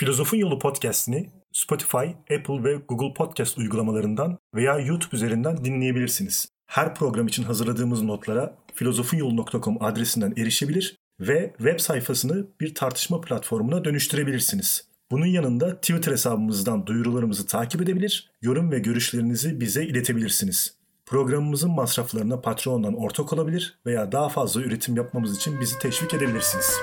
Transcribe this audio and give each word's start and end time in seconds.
Filozofun 0.00 0.36
Yolu 0.36 0.58
podcast'ini 0.58 1.30
Spotify, 1.52 2.06
Apple 2.38 2.64
ve 2.64 2.74
Google 2.88 3.14
Podcast 3.14 3.58
uygulamalarından 3.58 4.38
veya 4.54 4.78
YouTube 4.78 5.16
üzerinden 5.16 5.64
dinleyebilirsiniz. 5.64 6.48
Her 6.66 6.94
program 6.94 7.26
için 7.26 7.42
hazırladığımız 7.42 8.02
notlara 8.02 8.56
filozofunyolu.com 8.74 9.82
adresinden 9.82 10.34
erişebilir 10.36 10.96
ve 11.20 11.52
web 11.58 11.80
sayfasını 11.80 12.46
bir 12.60 12.74
tartışma 12.74 13.20
platformuna 13.20 13.84
dönüştürebilirsiniz. 13.84 14.88
Bunun 15.10 15.26
yanında 15.26 15.76
Twitter 15.76 16.12
hesabımızdan 16.12 16.86
duyurularımızı 16.86 17.46
takip 17.46 17.82
edebilir, 17.82 18.30
yorum 18.42 18.70
ve 18.70 18.78
görüşlerinizi 18.78 19.60
bize 19.60 19.84
iletebilirsiniz. 19.84 20.74
Programımızın 21.06 21.70
masraflarına 21.70 22.40
Patreon'dan 22.40 22.94
ortak 22.94 23.32
olabilir 23.32 23.78
veya 23.86 24.12
daha 24.12 24.28
fazla 24.28 24.60
üretim 24.60 24.96
yapmamız 24.96 25.36
için 25.36 25.60
bizi 25.60 25.78
teşvik 25.78 26.14
edebilirsiniz. 26.14 26.80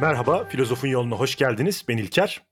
Merhaba, 0.00 0.44
Filozofun 0.44 0.88
Yolu'na 0.88 1.14
hoş 1.14 1.36
geldiniz. 1.36 1.84
Ben 1.88 1.96
İlker. 1.96 2.42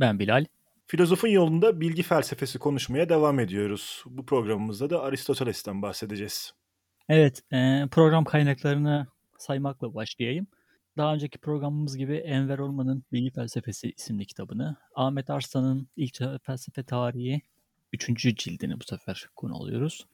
Ben 0.00 0.18
Bilal. 0.18 0.44
Filozofun 0.86 1.28
yolunda 1.28 1.80
bilgi 1.80 2.02
felsefesi 2.02 2.58
konuşmaya 2.58 3.08
devam 3.08 3.40
ediyoruz. 3.40 4.04
Bu 4.06 4.26
programımızda 4.26 4.90
da 4.90 5.02
Aristoteles'ten 5.02 5.82
bahsedeceğiz. 5.82 6.54
Evet, 7.08 7.42
e, 7.52 7.84
program 7.90 8.24
kaynaklarını 8.24 9.06
saymakla 9.38 9.94
başlayayım. 9.94 10.46
Daha 10.96 11.14
önceki 11.14 11.38
programımız 11.38 11.96
gibi 11.96 12.16
Enver 12.16 12.58
Orman'ın 12.58 13.04
Bilgi 13.12 13.30
Felsefesi 13.30 13.92
isimli 13.96 14.26
kitabını, 14.26 14.76
Ahmet 14.94 15.30
Arslan'ın 15.30 15.88
İlk 15.96 16.18
Felsefe 16.42 16.82
Tarihi 16.82 17.40
3. 17.92 18.36
cildini 18.36 18.80
bu 18.80 18.84
sefer 18.84 19.28
konu 19.36 19.56
alıyoruz. 19.56 20.06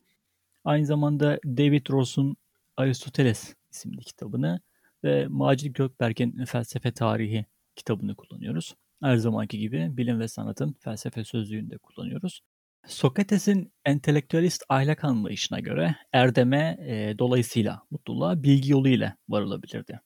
Aynı 0.64 0.86
zamanda 0.86 1.38
David 1.44 1.90
Ross'un 1.90 2.36
Aristoteles 2.76 3.54
isimli 3.70 4.00
kitabını 4.00 4.60
ve 5.04 5.26
Macit 5.28 5.74
Gökberk'in 5.74 6.44
Felsefe 6.44 6.92
Tarihi 6.92 7.46
kitabını 7.76 8.14
kullanıyoruz. 8.16 8.74
Her 9.02 9.16
zamanki 9.16 9.58
gibi 9.58 9.96
bilim 9.96 10.20
ve 10.20 10.28
sanatın 10.28 10.76
felsefe 10.80 11.24
sözlüğünde 11.24 11.78
kullanıyoruz. 11.78 12.40
Sokrates'in 12.86 13.72
entelektüelist 13.84 14.62
ahlak 14.68 15.04
anlayışına 15.04 15.60
göre 15.60 15.96
erdeme 16.12 16.78
e, 16.80 17.18
dolayısıyla 17.18 17.82
mutluluğa 17.90 18.42
bilgi 18.42 18.72
yoluyla 18.72 19.16
varılabilirdi. 19.28 20.00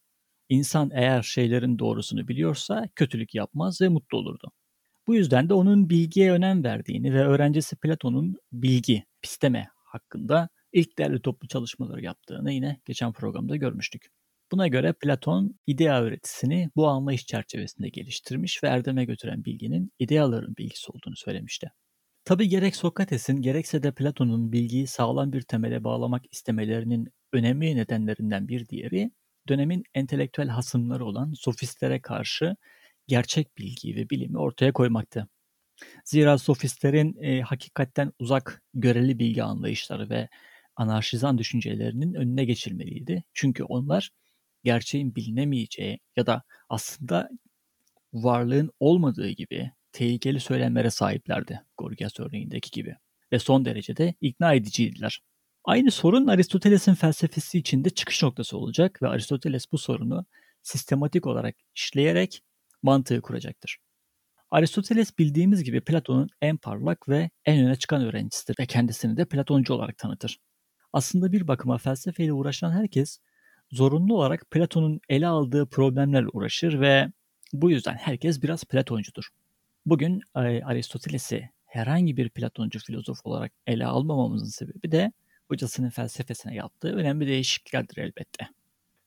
İnsan 0.48 0.90
eğer 0.94 1.22
şeylerin 1.22 1.78
doğrusunu 1.78 2.28
biliyorsa 2.28 2.88
kötülük 2.96 3.34
yapmaz 3.34 3.80
ve 3.80 3.88
mutlu 3.88 4.18
olurdu. 4.18 4.52
Bu 5.06 5.14
yüzden 5.14 5.48
de 5.48 5.54
onun 5.54 5.90
bilgiye 5.90 6.32
önem 6.32 6.64
verdiğini 6.64 7.14
ve 7.14 7.24
öğrencisi 7.24 7.76
Platon'un 7.76 8.36
bilgi, 8.52 9.04
pisteme 9.22 9.68
hakkında 9.84 10.48
ilk 10.72 10.98
değerli 10.98 11.22
toplu 11.22 11.48
çalışmaları 11.48 12.02
yaptığını 12.02 12.52
yine 12.52 12.80
geçen 12.84 13.12
programda 13.12 13.56
görmüştük. 13.56 14.10
Buna 14.54 14.68
göre 14.68 14.92
Platon 14.92 15.54
idea 15.66 16.02
öğretisini 16.02 16.70
bu 16.76 16.88
anlayış 16.88 17.26
çerçevesinde 17.26 17.88
geliştirmiş 17.88 18.62
ve 18.64 18.68
erdeme 18.68 19.04
götüren 19.04 19.44
bilginin 19.44 19.92
ideaların 19.98 20.56
bilgisi 20.56 20.92
olduğunu 20.92 21.16
söylemişti. 21.16 21.70
Tabi 22.24 22.48
gerek 22.48 22.76
Sokrates'in 22.76 23.42
gerekse 23.42 23.82
de 23.82 23.92
Platon'un 23.92 24.52
bilgiyi 24.52 24.86
sağlam 24.86 25.32
bir 25.32 25.42
temele 25.42 25.84
bağlamak 25.84 26.24
istemelerinin 26.32 27.08
önemli 27.32 27.76
nedenlerinden 27.76 28.48
bir 28.48 28.68
diğeri 28.68 29.10
dönemin 29.48 29.82
entelektüel 29.94 30.48
hasımları 30.48 31.04
olan 31.04 31.32
sofistlere 31.32 32.00
karşı 32.00 32.56
gerçek 33.06 33.58
bilgiyi 33.58 33.96
ve 33.96 34.10
bilimi 34.10 34.38
ortaya 34.38 34.72
koymaktı. 34.72 35.28
Zira 36.04 36.38
sofistlerin 36.38 37.16
e, 37.22 37.40
hakikatten 37.40 38.12
uzak 38.18 38.62
göreli 38.74 39.18
bilgi 39.18 39.42
anlayışları 39.42 40.10
ve 40.10 40.28
anarşizan 40.76 41.38
düşüncelerinin 41.38 42.14
önüne 42.14 42.44
geçilmeliydi. 42.44 43.24
Çünkü 43.32 43.64
onlar 43.64 44.10
gerçeğin 44.64 45.14
bilinemeyeceği 45.14 45.98
ya 46.16 46.26
da 46.26 46.42
aslında 46.68 47.28
varlığın 48.12 48.70
olmadığı 48.80 49.28
gibi 49.28 49.70
tehlikeli 49.92 50.40
söylemlere 50.40 50.90
sahiplerdi 50.90 51.62
Gorgias 51.78 52.20
örneğindeki 52.20 52.70
gibi 52.70 52.96
ve 53.32 53.38
son 53.38 53.64
derece 53.64 53.96
de 53.96 54.14
ikna 54.20 54.54
ediciydiler. 54.54 55.20
Aynı 55.64 55.90
sorun 55.90 56.26
Aristoteles'in 56.26 56.94
felsefesi 56.94 57.58
içinde 57.58 57.90
çıkış 57.90 58.22
noktası 58.22 58.58
olacak 58.58 59.02
ve 59.02 59.08
Aristoteles 59.08 59.72
bu 59.72 59.78
sorunu 59.78 60.26
sistematik 60.62 61.26
olarak 61.26 61.56
işleyerek 61.74 62.42
mantığı 62.82 63.20
kuracaktır. 63.20 63.78
Aristoteles 64.50 65.18
bildiğimiz 65.18 65.64
gibi 65.64 65.80
Platon'un 65.80 66.28
en 66.40 66.56
parlak 66.56 67.08
ve 67.08 67.30
en 67.44 67.66
öne 67.66 67.76
çıkan 67.76 68.02
öğrencisidir 68.02 68.56
ve 68.60 68.66
kendisini 68.66 69.16
de 69.16 69.24
Platoncu 69.24 69.74
olarak 69.74 69.98
tanıtır. 69.98 70.40
Aslında 70.92 71.32
bir 71.32 71.48
bakıma 71.48 71.78
felsefeyle 71.78 72.32
uğraşan 72.32 72.72
herkes 72.72 73.18
zorunlu 73.74 74.16
olarak 74.16 74.50
Platon'un 74.50 75.00
ele 75.08 75.26
aldığı 75.26 75.66
problemlerle 75.66 76.28
uğraşır 76.32 76.80
ve 76.80 77.12
bu 77.52 77.70
yüzden 77.70 77.94
herkes 77.94 78.42
biraz 78.42 78.64
Platoncudur. 78.64 79.28
Bugün 79.86 80.20
Aristoteles'i 80.34 81.50
herhangi 81.66 82.16
bir 82.16 82.28
Platoncu 82.28 82.78
filozof 82.78 83.18
olarak 83.24 83.52
ele 83.66 83.86
almamamızın 83.86 84.46
sebebi 84.46 84.92
de 84.92 85.12
hocasının 85.48 85.90
felsefesine 85.90 86.54
yaptığı 86.54 86.94
önemli 86.96 87.26
değişikliklerdir 87.26 87.96
elbette. 87.96 88.48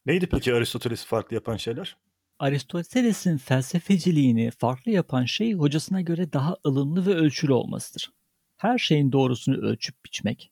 Neydi 0.06 0.28
peki 0.28 0.54
Aristoteles'i 0.54 1.08
farklı 1.08 1.36
yapan 1.36 1.58
şeyler? 1.58 1.98
Aristoteles'in 2.40 3.38
felsefeciliğini 3.38 4.52
farklı 4.52 4.92
yapan 4.92 5.26
şey 5.26 5.54
hocasına 5.54 6.02
göre 6.02 6.34
daha 6.34 6.58
ılımlı 6.66 7.06
ve 7.06 7.14
ölçülü 7.14 7.54
olmasıdır. 7.54 8.12
Her 8.58 8.78
şeyin 8.78 9.12
doğrusunu 9.12 9.58
ölçüp 9.58 10.06
biçmek, 10.06 10.52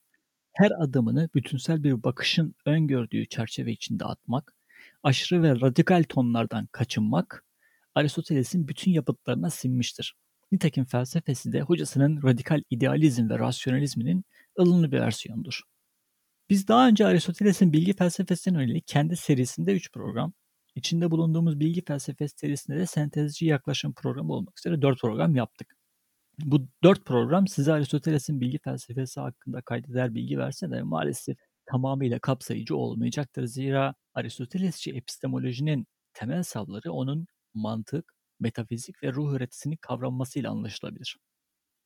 her 0.56 0.72
adımını 0.80 1.30
bütünsel 1.36 1.84
bir 1.84 2.04
bakışın 2.04 2.56
öngördüğü 2.66 3.30
çerçeve 3.30 3.72
içinde 3.72 4.06
atmak, 4.06 4.56
aşırı 5.04 5.44
ve 5.44 5.62
radikal 5.62 6.04
tonlardan 6.10 6.68
kaçınmak, 6.72 7.46
Aristoteles'in 7.96 8.68
bütün 8.68 8.92
yapıtlarına 8.92 9.50
sinmiştir. 9.50 10.16
Nitekim 10.52 10.86
felsefesi 10.86 11.52
de 11.54 11.62
hocasının 11.62 12.24
radikal 12.24 12.62
idealizm 12.70 13.30
ve 13.30 13.40
rasyonalizminin 13.40 14.26
ılımlı 14.60 14.92
bir 14.92 15.00
versiyonudur. 15.00 15.62
Biz 16.50 16.68
daha 16.68 16.88
önce 16.88 17.06
Aristoteles'in 17.06 17.74
bilgi 17.74 17.94
felsefesine 17.96 18.64
yönelik 18.64 18.88
kendi 18.88 19.16
serisinde 19.18 19.74
3 19.74 19.92
program, 19.92 20.34
içinde 20.76 21.12
bulunduğumuz 21.12 21.60
bilgi 21.60 21.86
felsefesi 21.86 22.38
serisinde 22.38 22.78
de 22.78 22.86
sentezci 22.86 23.46
yaklaşım 23.46 23.94
programı 23.94 24.34
olmak 24.34 24.60
üzere 24.60 24.82
4 24.82 25.02
program 25.02 25.36
yaptık. 25.36 25.75
Bu 26.40 26.68
dört 26.84 27.06
program 27.06 27.48
size 27.48 27.74
Aristoteles'in 27.74 28.42
bilgi 28.42 28.58
felsefesi 28.60 29.20
hakkında 29.20 29.62
kaydeder 29.62 30.14
bilgi 30.16 30.38
verse 30.40 30.72
de 30.72 30.82
maalesef 30.84 31.38
tamamıyla 31.66 32.20
kapsayıcı 32.20 32.76
olmayacaktır. 32.76 33.46
Zira 33.46 33.96
Aristotelesçi 34.14 34.92
epistemolojinin 34.92 35.88
temel 36.14 36.44
savları 36.44 36.92
onun 36.92 37.28
mantık, 37.54 38.14
metafizik 38.40 39.04
ve 39.04 39.14
ruh 39.14 39.34
öğretisini 39.34 39.78
kavranmasıyla 39.78 40.52
anlaşılabilir. 40.52 41.18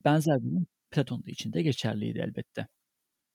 Benzer 0.04 0.42
durum 0.42 0.66
Platon 0.90 1.24
da 1.26 1.30
içinde 1.30 1.62
geçerliydi 1.62 2.18
elbette. 2.18 2.68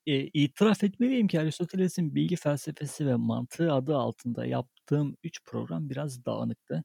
E, 0.06 0.20
itiraf 0.26 0.84
etmeliyim 0.84 1.28
ki 1.28 1.40
Aristoteles'in 1.40 2.14
bilgi 2.14 2.36
felsefesi 2.36 3.06
ve 3.06 3.14
mantığı 3.16 3.72
adı 3.72 3.96
altında 3.96 4.46
yaptığım 4.46 5.16
3 5.24 5.44
program 5.46 5.90
biraz 5.90 6.24
dağınıktı. 6.26 6.84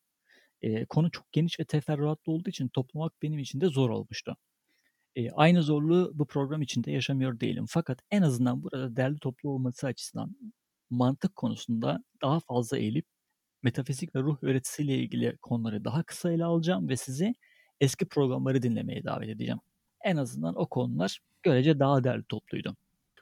E, 0.61 0.85
konu 0.85 1.11
çok 1.11 1.31
geniş 1.31 1.59
ve 1.59 1.65
teferruatlı 1.65 2.31
olduğu 2.31 2.49
için 2.49 2.67
toplamak 2.67 3.21
benim 3.21 3.39
için 3.39 3.61
de 3.61 3.67
zor 3.67 3.89
olmuştu. 3.89 4.37
E, 5.15 5.31
aynı 5.31 5.63
zorluğu 5.63 6.11
bu 6.15 6.25
program 6.25 6.61
içinde 6.61 6.91
yaşamıyor 6.91 7.39
değilim. 7.39 7.65
Fakat 7.69 7.99
en 8.11 8.21
azından 8.21 8.63
burada 8.63 8.95
derli 8.95 9.19
toplu 9.19 9.49
olması 9.49 9.87
açısından 9.87 10.35
mantık 10.89 11.35
konusunda 11.35 12.03
daha 12.21 12.39
fazla 12.39 12.77
eğilip 12.77 13.05
metafizik 13.63 14.15
ve 14.15 14.19
ruh 14.19 14.37
öğretisiyle 14.43 14.95
ilgili 14.97 15.37
konuları 15.37 15.85
daha 15.85 16.03
kısa 16.03 16.31
ele 16.31 16.45
alacağım 16.45 16.89
ve 16.89 16.97
sizi 16.97 17.35
eski 17.81 18.05
programları 18.07 18.61
dinlemeye 18.61 19.03
davet 19.03 19.29
edeceğim. 19.29 19.59
En 20.03 20.17
azından 20.17 20.55
o 20.55 20.67
konular 20.67 21.19
görece 21.43 21.79
daha 21.79 22.03
derli 22.03 22.23
topluydu. 22.23 22.75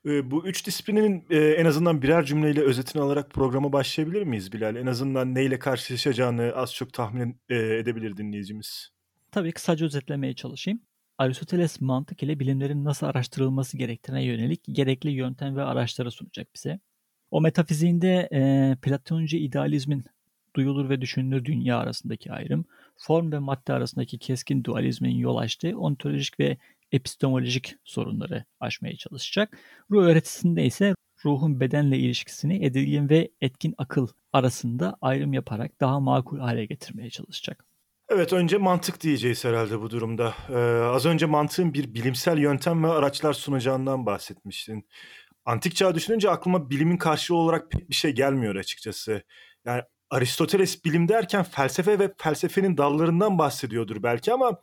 Bu 0.05 0.47
üç 0.47 0.67
disiplinin 0.67 1.25
en 1.29 1.65
azından 1.65 2.01
birer 2.01 2.25
cümleyle 2.25 2.61
özetini 2.61 3.01
alarak 3.01 3.29
programa 3.29 3.73
başlayabilir 3.73 4.23
miyiz 4.23 4.53
Bilal? 4.53 4.75
En 4.75 4.85
azından 4.85 5.35
neyle 5.35 5.59
karşılaşacağını 5.59 6.53
az 6.55 6.73
çok 6.73 6.93
tahmin 6.93 7.41
edebilir 7.49 8.17
dinleyicimiz. 8.17 8.89
Tabii 9.31 9.51
kısaca 9.51 9.85
özetlemeye 9.85 10.33
çalışayım. 10.33 10.81
Aristoteles 11.17 11.81
mantık 11.81 12.23
ile 12.23 12.39
bilimlerin 12.39 12.85
nasıl 12.85 13.07
araştırılması 13.07 13.77
gerektiğine 13.77 14.23
yönelik 14.23 14.61
gerekli 14.71 15.09
yöntem 15.09 15.55
ve 15.55 15.63
araçları 15.63 16.11
sunacak 16.11 16.47
bize. 16.55 16.79
O 17.31 17.41
metafiziğinde 17.41 18.29
e, 18.33 18.75
Platoncu 18.81 19.37
idealizmin 19.37 20.05
duyulur 20.55 20.89
ve 20.89 21.01
düşünülür 21.01 21.45
dünya 21.45 21.77
arasındaki 21.77 22.31
ayrım, 22.31 22.65
form 22.97 23.31
ve 23.31 23.39
madde 23.39 23.73
arasındaki 23.73 24.17
keskin 24.17 24.63
dualizmin 24.63 25.15
yol 25.15 25.37
açtığı 25.37 25.77
ontolojik 25.79 26.39
ve 26.39 26.57
epistemolojik 26.91 27.75
sorunları 27.83 28.45
aşmaya 28.59 28.95
çalışacak. 28.95 29.57
Ruh 29.91 30.03
öğretisinde 30.03 30.65
ise 30.65 30.95
ruhun 31.25 31.59
bedenle 31.59 31.97
ilişkisini 31.97 32.65
edilgen 32.65 33.09
ve 33.09 33.29
etkin 33.41 33.75
akıl 33.77 34.07
arasında 34.33 34.97
ayrım 35.01 35.33
yaparak 35.33 35.81
daha 35.81 35.99
makul 35.99 36.39
hale 36.39 36.65
getirmeye 36.65 37.09
çalışacak. 37.09 37.65
Evet 38.09 38.33
önce 38.33 38.57
mantık 38.57 39.01
diyeceğiz 39.01 39.45
herhalde 39.45 39.81
bu 39.81 39.89
durumda. 39.89 40.33
Ee, 40.49 40.55
az 40.83 41.05
önce 41.05 41.25
mantığın 41.25 41.73
bir 41.73 41.93
bilimsel 41.93 42.37
yöntem 42.37 42.83
ve 42.83 42.87
araçlar 42.87 43.33
sunacağından 43.33 44.05
bahsetmiştin. 44.05 44.87
Antik 45.45 45.75
çağ 45.75 45.95
düşününce 45.95 46.29
aklıma 46.29 46.69
bilimin 46.69 46.97
karşılığı 46.97 47.37
olarak 47.37 47.71
pek 47.71 47.89
bir 47.89 47.95
şey 47.95 48.11
gelmiyor 48.11 48.55
açıkçası. 48.55 49.23
Yani 49.65 49.81
Aristoteles 50.09 50.85
bilim 50.85 51.07
derken 51.07 51.43
felsefe 51.43 51.99
ve 51.99 52.13
felsefenin 52.17 52.77
dallarından 52.77 53.37
bahsediyordur 53.37 54.03
belki 54.03 54.33
ama 54.33 54.59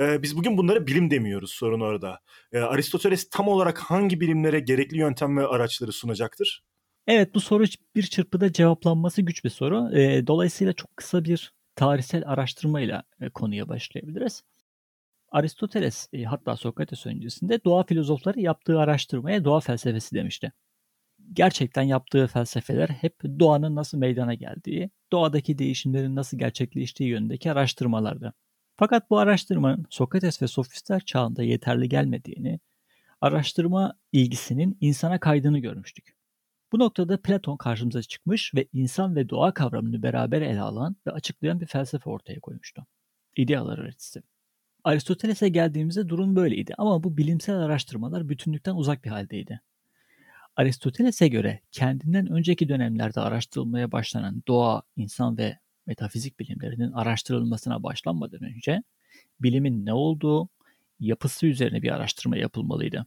e, 0.00 0.22
biz 0.22 0.36
bugün 0.36 0.58
bunlara 0.58 0.86
bilim 0.86 1.10
demiyoruz 1.10 1.50
sorun 1.50 1.80
orada. 1.80 2.20
E, 2.52 2.58
Aristoteles 2.58 3.28
tam 3.30 3.48
olarak 3.48 3.78
hangi 3.78 4.20
bilimlere 4.20 4.60
gerekli 4.60 4.98
yöntem 4.98 5.36
ve 5.36 5.46
araçları 5.46 5.92
sunacaktır? 5.92 6.64
Evet 7.06 7.34
bu 7.34 7.40
soru 7.40 7.64
bir 7.94 8.02
çırpıda 8.02 8.52
cevaplanması 8.52 9.22
güç 9.22 9.44
bir 9.44 9.50
soru. 9.50 9.96
E, 9.96 10.26
dolayısıyla 10.26 10.72
çok 10.72 10.96
kısa 10.96 11.24
bir 11.24 11.52
tarihsel 11.76 12.22
araştırmayla 12.26 13.02
e, 13.20 13.30
konuya 13.30 13.68
başlayabiliriz. 13.68 14.42
Aristoteles 15.32 16.08
e, 16.12 16.24
hatta 16.24 16.56
Sokrates 16.56 17.06
öncesinde 17.06 17.64
doğa 17.64 17.82
filozofları 17.82 18.40
yaptığı 18.40 18.78
araştırmaya 18.78 19.44
doğa 19.44 19.60
felsefesi 19.60 20.14
demişti. 20.14 20.52
Gerçekten 21.32 21.82
yaptığı 21.82 22.26
felsefeler 22.26 22.88
hep 22.88 23.14
doğanın 23.40 23.76
nasıl 23.76 23.98
meydana 23.98 24.34
geldiği, 24.34 24.90
doğadaki 25.12 25.58
değişimlerin 25.58 26.16
nasıl 26.16 26.38
gerçekleştiği 26.38 27.10
yönündeki 27.10 27.52
araştırmalardı. 27.52 28.34
Fakat 28.80 29.10
bu 29.10 29.18
araştırmanın 29.18 29.86
Sokrates 29.90 30.42
ve 30.42 30.46
sofistler 30.46 31.00
çağında 31.00 31.42
yeterli 31.42 31.88
gelmediğini, 31.88 32.60
araştırma 33.20 33.94
ilgisinin 34.12 34.78
insana 34.80 35.20
kaydığını 35.20 35.58
görmüştük. 35.58 36.16
Bu 36.72 36.78
noktada 36.78 37.22
Platon 37.22 37.56
karşımıza 37.56 38.02
çıkmış 38.02 38.54
ve 38.54 38.66
insan 38.72 39.16
ve 39.16 39.28
doğa 39.28 39.54
kavramını 39.54 40.02
beraber 40.02 40.42
ele 40.42 40.60
alan 40.60 40.96
ve 41.06 41.10
açıklayan 41.10 41.60
bir 41.60 41.66
felsefe 41.66 42.10
ortaya 42.10 42.40
koymuştu. 42.40 42.86
İdealar 43.36 43.78
öğretisi. 43.78 44.22
Aristoteles'e 44.84 45.48
geldiğimizde 45.48 46.08
durum 46.08 46.36
böyleydi 46.36 46.74
ama 46.78 47.02
bu 47.02 47.16
bilimsel 47.16 47.56
araştırmalar 47.56 48.28
bütünlükten 48.28 48.74
uzak 48.74 49.04
bir 49.04 49.10
haldeydi. 49.10 49.60
Aristoteles'e 50.56 51.28
göre 51.28 51.60
kendinden 51.72 52.26
önceki 52.26 52.68
dönemlerde 52.68 53.20
araştırılmaya 53.20 53.92
başlanan 53.92 54.42
doğa, 54.48 54.82
insan 54.96 55.38
ve 55.38 55.58
metafizik 55.90 56.40
bilimlerinin 56.40 56.92
araştırılmasına 56.92 57.82
başlanmadan 57.82 58.42
önce 58.42 58.82
bilimin 59.40 59.86
ne 59.86 59.92
olduğu, 59.92 60.48
yapısı 61.00 61.46
üzerine 61.46 61.82
bir 61.82 61.90
araştırma 61.90 62.36
yapılmalıydı. 62.36 63.06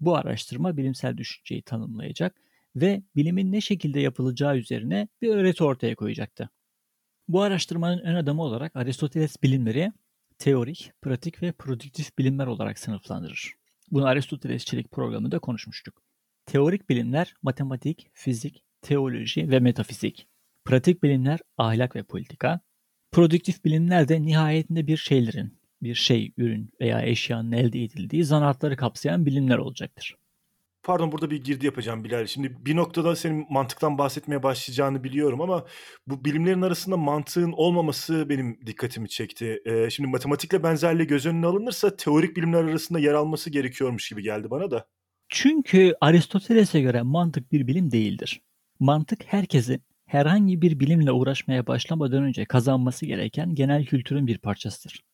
Bu 0.00 0.16
araştırma 0.16 0.76
bilimsel 0.76 1.16
düşünceyi 1.16 1.62
tanımlayacak 1.62 2.34
ve 2.76 3.02
bilimin 3.16 3.52
ne 3.52 3.60
şekilde 3.60 4.00
yapılacağı 4.00 4.56
üzerine 4.56 5.08
bir 5.22 5.28
öğreti 5.28 5.64
ortaya 5.64 5.94
koyacaktı. 5.94 6.50
Bu 7.28 7.42
araştırmanın 7.42 7.98
ön 7.98 8.14
adamı 8.14 8.42
olarak 8.42 8.76
Aristoteles 8.76 9.42
bilimleri 9.42 9.92
teorik, 10.38 10.92
pratik 11.02 11.42
ve 11.42 11.52
prodüktif 11.52 12.18
bilimler 12.18 12.46
olarak 12.46 12.78
sınıflandırır. 12.78 13.54
Bunu 13.90 14.06
Aristotelesçilik 14.06 14.90
programında 14.90 15.38
konuşmuştuk. 15.38 16.02
Teorik 16.46 16.88
bilimler 16.88 17.34
matematik, 17.42 18.10
fizik, 18.12 18.64
teoloji 18.82 19.50
ve 19.50 19.60
metafizik. 19.60 20.29
Pratik 20.64 21.02
bilimler 21.02 21.40
ahlak 21.58 21.96
ve 21.96 22.02
politika. 22.02 22.60
Prodüktif 23.12 23.64
bilimler 23.64 24.08
de 24.08 24.22
nihayetinde 24.22 24.86
bir 24.86 24.96
şeylerin, 24.96 25.58
bir 25.82 25.94
şey, 25.94 26.32
ürün 26.36 26.70
veya 26.80 27.02
eşyanın 27.02 27.52
elde 27.52 27.84
edildiği 27.84 28.24
zanaatları 28.24 28.76
kapsayan 28.76 29.26
bilimler 29.26 29.58
olacaktır. 29.58 30.16
Pardon 30.82 31.12
burada 31.12 31.30
bir 31.30 31.44
girdi 31.44 31.66
yapacağım 31.66 32.04
Bilal. 32.04 32.26
Şimdi 32.26 32.56
bir 32.66 32.76
noktada 32.76 33.16
senin 33.16 33.46
mantıktan 33.50 33.98
bahsetmeye 33.98 34.42
başlayacağını 34.42 35.04
biliyorum 35.04 35.40
ama 35.40 35.64
bu 36.06 36.24
bilimlerin 36.24 36.62
arasında 36.62 36.96
mantığın 36.96 37.52
olmaması 37.52 38.28
benim 38.28 38.58
dikkatimi 38.66 39.08
çekti. 39.08 39.62
Ee, 39.64 39.90
şimdi 39.90 40.10
matematikle 40.10 40.62
benzerliği 40.62 41.08
göz 41.08 41.26
önüne 41.26 41.46
alınırsa 41.46 41.96
teorik 41.96 42.36
bilimler 42.36 42.64
arasında 42.64 42.98
yer 42.98 43.14
alması 43.14 43.50
gerekiyormuş 43.50 44.08
gibi 44.08 44.22
geldi 44.22 44.50
bana 44.50 44.70
da. 44.70 44.86
Çünkü 45.28 45.94
Aristoteles'e 46.00 46.80
göre 46.80 47.02
mantık 47.02 47.52
bir 47.52 47.66
bilim 47.66 47.90
değildir. 47.90 48.40
Mantık 48.80 49.24
herkesin 49.26 49.82
herhangi 50.10 50.62
bir 50.62 50.80
bilimle 50.80 51.12
uğraşmaya 51.12 51.66
başlamadan 51.66 52.22
önce 52.22 52.44
kazanması 52.44 53.06
gereken 53.06 53.54
genel 53.54 53.84
kültürün 53.84 54.26
bir 54.26 54.38
parçasıdır. 54.38 55.04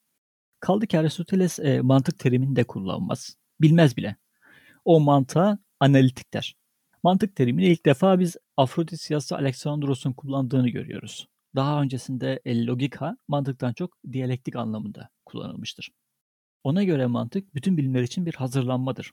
Kaldı 0.61 0.87
ki 0.87 0.99
Aristoteles 0.99 1.59
e, 1.59 1.81
mantık 1.81 2.19
terimini 2.19 2.57
de 2.57 2.65
kullanmaz. 2.65 3.37
Bilmez 3.61 3.97
bile. 3.97 4.17
O 4.85 5.01
mantığa 5.01 5.59
analitik 5.81 6.33
der. 6.35 6.57
Mantık 7.03 7.37
terimini 7.37 7.67
ilk 7.67 7.87
defa 7.87 8.21
biz 8.21 8.37
Afrodisias'ta 8.57 9.37
Aleksandros'un 9.37 10.13
kullandığını 10.13 10.69
görüyoruz. 10.69 11.29
Daha 11.55 11.83
öncesinde 11.83 12.41
logika 12.47 13.17
mantıktan 13.29 13.73
çok 13.73 13.97
diyalektik 14.13 14.57
anlamında 14.57 15.09
kullanılmıştır. 15.25 15.91
Ona 16.65 16.85
göre 16.85 17.07
mantık 17.07 17.55
bütün 17.55 17.77
bilimler 17.77 18.03
için 18.03 18.27
bir 18.27 18.35
hazırlanmadır. 18.35 19.13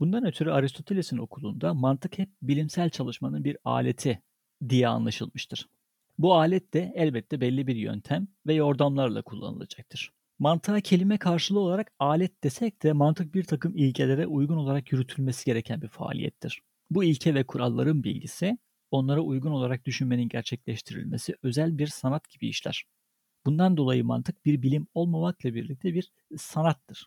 Bundan 0.00 0.26
ötürü 0.26 0.50
Aristoteles'in 0.50 1.18
okulunda 1.18 1.74
mantık 1.74 2.18
hep 2.18 2.30
bilimsel 2.42 2.90
çalışmanın 2.90 3.44
bir 3.44 3.56
aleti 3.64 4.22
diye 4.68 4.88
anlaşılmıştır. 4.88 5.68
Bu 6.18 6.34
alet 6.34 6.74
de 6.74 6.92
elbette 6.96 7.40
belli 7.40 7.66
bir 7.66 7.76
yöntem 7.76 8.28
ve 8.46 8.54
yordamlarla 8.54 9.22
kullanılacaktır. 9.22 10.12
Mantığa 10.38 10.80
kelime 10.80 11.18
karşılığı 11.18 11.60
olarak 11.60 11.92
alet 11.98 12.44
desek 12.44 12.82
de 12.82 12.92
mantık 12.92 13.34
bir 13.34 13.44
takım 13.44 13.76
ilkelere 13.76 14.26
uygun 14.26 14.56
olarak 14.56 14.92
yürütülmesi 14.92 15.44
gereken 15.44 15.82
bir 15.82 15.88
faaliyettir. 15.88 16.62
Bu 16.90 17.04
ilke 17.04 17.34
ve 17.34 17.44
kuralların 17.44 18.04
bilgisi, 18.04 18.58
onlara 18.90 19.20
uygun 19.20 19.50
olarak 19.50 19.84
düşünmenin 19.84 20.28
gerçekleştirilmesi 20.28 21.36
özel 21.42 21.78
bir 21.78 21.86
sanat 21.86 22.28
gibi 22.28 22.48
işler. 22.48 22.84
Bundan 23.46 23.76
dolayı 23.76 24.04
mantık 24.04 24.44
bir 24.44 24.62
bilim 24.62 24.86
olmamakla 24.94 25.54
birlikte 25.54 25.94
bir 25.94 26.12
sanattır. 26.36 27.06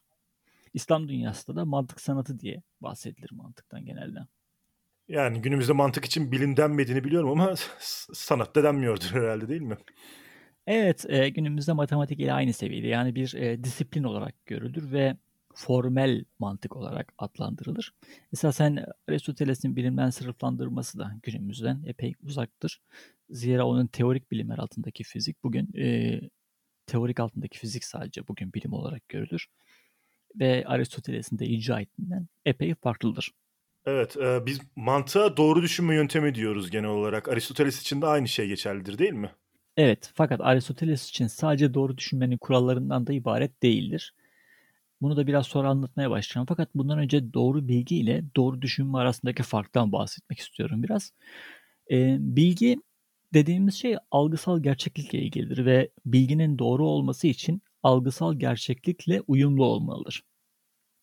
İslam 0.74 1.08
dünyasında 1.08 1.56
da 1.56 1.66
mantık 1.66 2.02
sanatı 2.02 2.40
diye 2.40 2.64
bahsedilir 2.82 3.32
mantıktan 3.32 3.86
genelde. 3.86 4.20
Yani 5.08 5.42
günümüzde 5.42 5.74
mantık 5.74 6.06
için 6.06 6.32
bilim 6.32 6.58
denmediğini 6.58 7.04
biliyorum 7.04 7.30
ama 7.30 7.54
sanat 8.14 8.56
da 8.56 8.64
denmiyordur 8.64 9.12
herhalde 9.12 9.48
değil 9.48 9.62
mi? 9.62 9.78
Evet, 10.68 11.06
eee, 11.10 11.30
günümüzde 11.30 11.74
matematik 11.74 12.20
ile 12.20 12.34
aynı 12.34 12.54
seviyede. 12.54 12.88
Yani 12.88 13.16
bir, 13.16 13.34
eee, 13.34 13.64
disiplin 13.64 14.04
olarak 14.04 14.46
görülür 14.46 14.92
ve 14.92 15.18
formel 15.56 16.26
mantık 16.40 16.76
olarak 16.76 17.14
adlandırılır. 17.18 17.94
Esasen 18.34 18.86
Aristoteles'in 19.10 19.76
bilimden 19.76 20.10
sınıflandırması 20.10 21.00
da 21.00 21.12
günümüzden 21.24 21.84
epey 21.86 22.14
uzaktır. 22.24 22.82
Zira 23.30 23.66
onun 23.68 23.88
teorik 23.88 24.32
bilimler 24.32 24.58
altındaki 24.58 25.04
fizik 25.04 25.44
bugün, 25.44 25.70
eee, 25.74 26.30
teorik 26.88 27.20
altındaki 27.20 27.60
fizik 27.60 27.84
sadece 27.84 28.28
bugün 28.28 28.54
bilim 28.54 28.74
olarak 28.74 29.10
görülür 29.10 29.48
ve 30.40 30.64
Aristoteles'in 30.68 31.40
de 31.40 31.46
icra 31.48 31.82
ettiğinden 31.82 32.28
epey 32.46 32.76
farklıdır. 32.76 33.32
Evet, 33.86 34.16
eee, 34.16 34.44
biz 34.46 34.60
mantığa 34.76 35.38
doğru 35.38 35.62
düşünme 35.62 35.96
yöntemi 35.96 36.36
diyoruz 36.36 36.72
genel 36.72 36.90
olarak. 36.90 37.30
Aristoteles 37.30 37.82
için 37.82 38.02
de 38.02 38.06
aynı 38.08 38.28
şey 38.28 38.48
geçerlidir 38.48 38.98
değil 38.98 39.14
mi? 39.14 39.32
Evet, 39.78 40.12
fakat 40.16 40.42
Aristoteles 40.42 41.10
için 41.10 41.28
sadece 41.28 41.74
doğru 41.74 41.98
düşünmenin 41.98 42.38
kurallarından 42.38 43.08
da 43.08 43.14
ibaret 43.14 43.64
değildir. 43.64 44.14
Bunu 45.02 45.18
da 45.18 45.28
biraz 45.28 45.48
sonra 45.48 45.70
anlatmaya 45.70 46.10
başlayacağım. 46.12 46.48
Fakat 46.50 46.70
bundan 46.76 47.00
önce 47.00 47.34
doğru 47.34 47.68
bilgi 47.68 47.98
ile 47.98 48.24
doğru 48.36 48.62
düşünme 48.62 48.98
arasındaki 48.98 49.44
farktan 49.44 49.92
bahsetmek 49.92 50.40
istiyorum 50.40 50.84
biraz. 50.84 51.14
Ee, 51.92 52.18
bilgi 52.20 52.78
dediğimiz 53.34 53.76
şey 53.76 53.98
algısal 54.12 54.64
gerçeklikle 54.64 55.20
ilgilidir 55.20 55.66
ve 55.66 55.92
bilginin 56.06 56.60
doğru 56.60 56.88
olması 56.88 57.28
için 57.28 57.62
algısal 57.84 58.36
gerçeklikle 58.40 59.22
uyumlu 59.28 59.66
olmalıdır. 59.66 60.24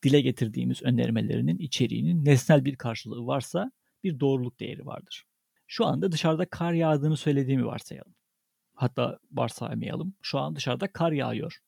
Dile 0.02 0.20
getirdiğimiz 0.20 0.82
önermelerinin 0.82 1.58
içeriğinin 1.58 2.24
nesnel 2.24 2.64
bir 2.64 2.76
karşılığı 2.76 3.26
varsa 3.26 3.72
bir 4.04 4.20
doğruluk 4.20 4.60
değeri 4.60 4.86
vardır. 4.86 5.26
Şu 5.66 5.86
anda 5.86 6.12
dışarıda 6.12 6.46
kar 6.46 6.72
yağdığını 6.72 7.16
söylediğimi 7.16 7.66
varsayalım. 7.66 8.14
Hatta 8.74 9.18
varsaymayalım. 9.32 10.14
Şu 10.22 10.38
an 10.38 10.56
dışarıda 10.56 10.92
kar 10.92 11.12
yağıyor 11.12 11.58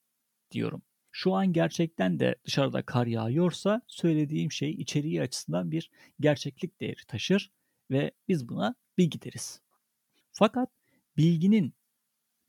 diyorum. 0.50 0.82
Şu 1.12 1.34
an 1.34 1.52
gerçekten 1.52 2.20
de 2.20 2.34
dışarıda 2.44 2.82
kar 2.82 3.06
yağıyorsa 3.06 3.82
söylediğim 3.86 4.52
şey 4.52 4.70
içeriği 4.70 5.22
açısından 5.22 5.70
bir 5.70 5.90
gerçeklik 6.20 6.80
değeri 6.80 7.06
taşır 7.08 7.52
ve 7.90 8.10
biz 8.28 8.48
buna 8.48 8.74
bilgi 8.98 9.22
deriz. 9.22 9.60
Fakat 10.32 10.68
bilginin 11.16 11.74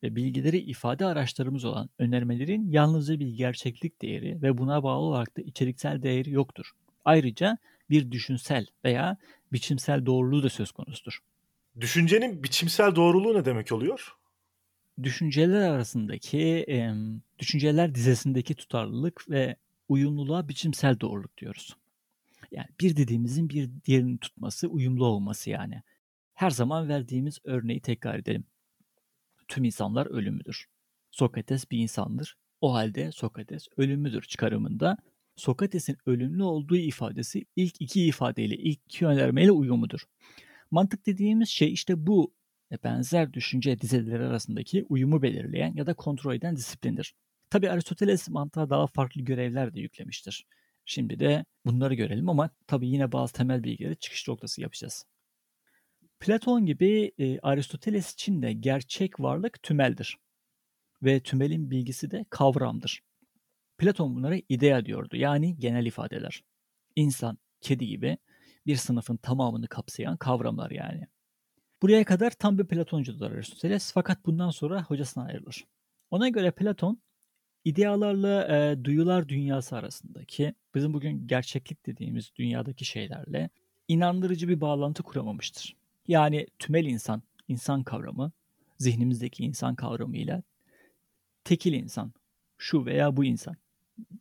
ve 0.06 0.16
bilgileri 0.16 0.58
ifade 0.58 1.06
araçlarımız 1.06 1.66
olan 1.66 1.90
önermelerin 2.00 2.72
yalnızca 2.72 3.20
bir 3.20 3.28
gerçeklik 3.28 4.02
değeri 4.02 4.42
ve 4.42 4.58
buna 4.58 4.84
bağlı 4.84 5.06
olarak 5.06 5.38
da 5.38 5.42
içeriksel 5.42 6.02
değeri 6.02 6.32
yoktur. 6.32 6.72
Ayrıca 7.06 7.58
bir 7.90 8.12
düşünsel 8.12 8.66
veya 8.86 9.18
biçimsel 9.54 10.06
doğruluğu 10.06 10.44
da 10.44 10.50
söz 10.50 10.72
konusudur. 10.72 11.20
Düşüncenin 11.80 12.44
biçimsel 12.44 12.96
doğruluğu 12.96 13.34
ne 13.34 13.46
demek 13.46 13.72
oluyor? 13.72 14.16
düşünceler 15.04 15.70
arasındaki 15.70 16.66
düşünceler 17.40 17.96
dizesindeki 17.96 18.56
tutarlılık 18.56 19.30
ve 19.30 19.56
uyumluluğa 19.90 20.50
biçimsel 20.50 21.00
doğruluk 21.00 21.38
diyoruz. 21.38 21.76
Yani 22.52 22.68
bir 22.80 22.96
dediğimizin 22.96 23.50
bir 23.50 23.70
diğerini 23.86 24.18
tutması, 24.18 24.68
uyumlu 24.68 25.06
olması 25.06 25.50
yani. 25.50 25.82
Her 26.34 26.50
zaman 26.50 26.90
verdiğimiz 26.90 27.40
örneği 27.44 27.80
tekrar 27.80 28.20
edelim. 28.20 28.44
Tüm 29.48 29.64
insanlar 29.64 30.06
ölümlüdür. 30.06 30.66
Sokrates 31.12 31.72
bir 31.72 31.78
insandır. 31.78 32.38
O 32.62 32.74
halde 32.74 33.12
Sokrates 33.12 33.68
ölümlüdür 33.78 34.22
çıkarımında 34.22 34.98
Sokrates'in 35.36 35.98
ölümlü 36.06 36.44
olduğu 36.44 36.76
ifadesi 36.76 37.46
ilk 37.56 37.82
iki 37.82 38.06
ifadeyle, 38.06 38.56
ilk 38.56 38.80
iki 38.86 39.06
önermeyle 39.06 39.52
uyumudur. 39.52 40.02
Mantık 40.72 41.06
dediğimiz 41.06 41.50
şey 41.50 41.74
işte 41.74 42.08
bu 42.08 42.34
benzer 42.84 43.34
düşünce 43.34 43.80
dizileri 43.82 44.24
arasındaki 44.24 44.86
uyumu 44.90 45.22
belirleyen 45.22 45.74
ya 45.76 45.88
da 45.88 45.94
kontrol 45.94 46.36
eden 46.36 46.56
disiplindir. 46.56 47.16
Tabi 47.50 47.70
Aristoteles 47.70 48.30
mantığa 48.30 48.70
daha 48.70 48.88
farklı 48.88 49.22
görevler 49.22 49.74
de 49.74 49.80
yüklemiştir. 49.80 50.46
Şimdi 50.86 51.20
de 51.20 51.46
bunları 51.66 51.94
görelim 51.94 52.30
ama 52.30 52.50
tabi 52.68 52.88
yine 52.88 53.12
bazı 53.12 53.34
temel 53.34 53.64
bilgileri 53.64 53.96
çıkış 53.96 54.28
noktası 54.28 54.62
yapacağız. 54.62 55.06
Platon 56.20 56.66
gibi 56.66 57.12
e, 57.20 57.40
Aristoteles 57.40 58.14
için 58.14 58.42
de 58.42 58.54
gerçek 58.54 59.20
varlık 59.20 59.64
tümeldir. 59.64 60.18
Ve 61.04 61.20
tümelin 61.20 61.72
bilgisi 61.72 62.12
de 62.12 62.26
kavramdır. 62.30 63.04
Platon 63.78 64.16
bunlara 64.16 64.36
idea 64.50 64.86
diyordu. 64.86 65.16
Yani 65.16 65.58
genel 65.60 65.86
ifadeler. 65.86 66.44
İnsan, 66.96 67.38
kedi 67.62 67.88
gibi 67.88 68.18
bir 68.66 68.76
sınıfın 68.76 69.18
tamamını 69.18 69.68
kapsayan 69.68 70.18
kavramlar 70.18 70.72
yani. 70.72 71.08
Buraya 71.82 72.04
kadar 72.06 72.32
tam 72.32 72.58
bir 72.60 72.68
Platoncudur 72.68 73.32
Aristoteles 73.32 73.92
fakat 73.92 74.26
bundan 74.26 74.50
sonra 74.50 74.84
hocasına 74.84 75.24
ayrılır. 75.24 75.66
Ona 76.12 76.30
göre 76.30 76.52
Platon 76.52 77.02
idealarla 77.66 78.58
e, 78.58 78.84
duyular 78.84 79.30
dünyası 79.30 79.76
arasındaki 79.76 80.56
bizim 80.76 80.94
bugün 80.94 81.28
gerçeklik 81.28 81.86
dediğimiz 81.86 82.32
dünyadaki 82.36 82.86
şeylerle 82.86 83.50
inandırıcı 83.88 84.48
bir 84.48 84.62
bağlantı 84.62 85.04
kuramamıştır. 85.04 85.76
Yani 86.08 86.48
tümel 86.60 86.86
insan, 86.86 87.22
insan 87.48 87.84
kavramı 87.84 88.32
zihnimizdeki 88.78 89.44
insan 89.44 89.76
kavramıyla 89.76 90.44
tekil 91.44 91.74
insan, 91.74 92.14
şu 92.58 92.86
veya 92.86 93.18
bu 93.18 93.26
insan, 93.26 93.56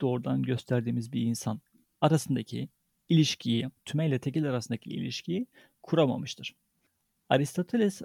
doğrudan 0.00 0.42
gösterdiğimiz 0.42 1.12
bir 1.12 1.20
insan 1.20 1.60
arasındaki 2.00 2.68
ilişkiyi, 3.08 3.70
tümel 3.84 4.08
ile 4.08 4.18
tekil 4.18 4.50
arasındaki 4.50 4.90
ilişkiyi 4.90 5.46
kuramamıştır. 5.82 6.54
Aristoteles 7.28 8.02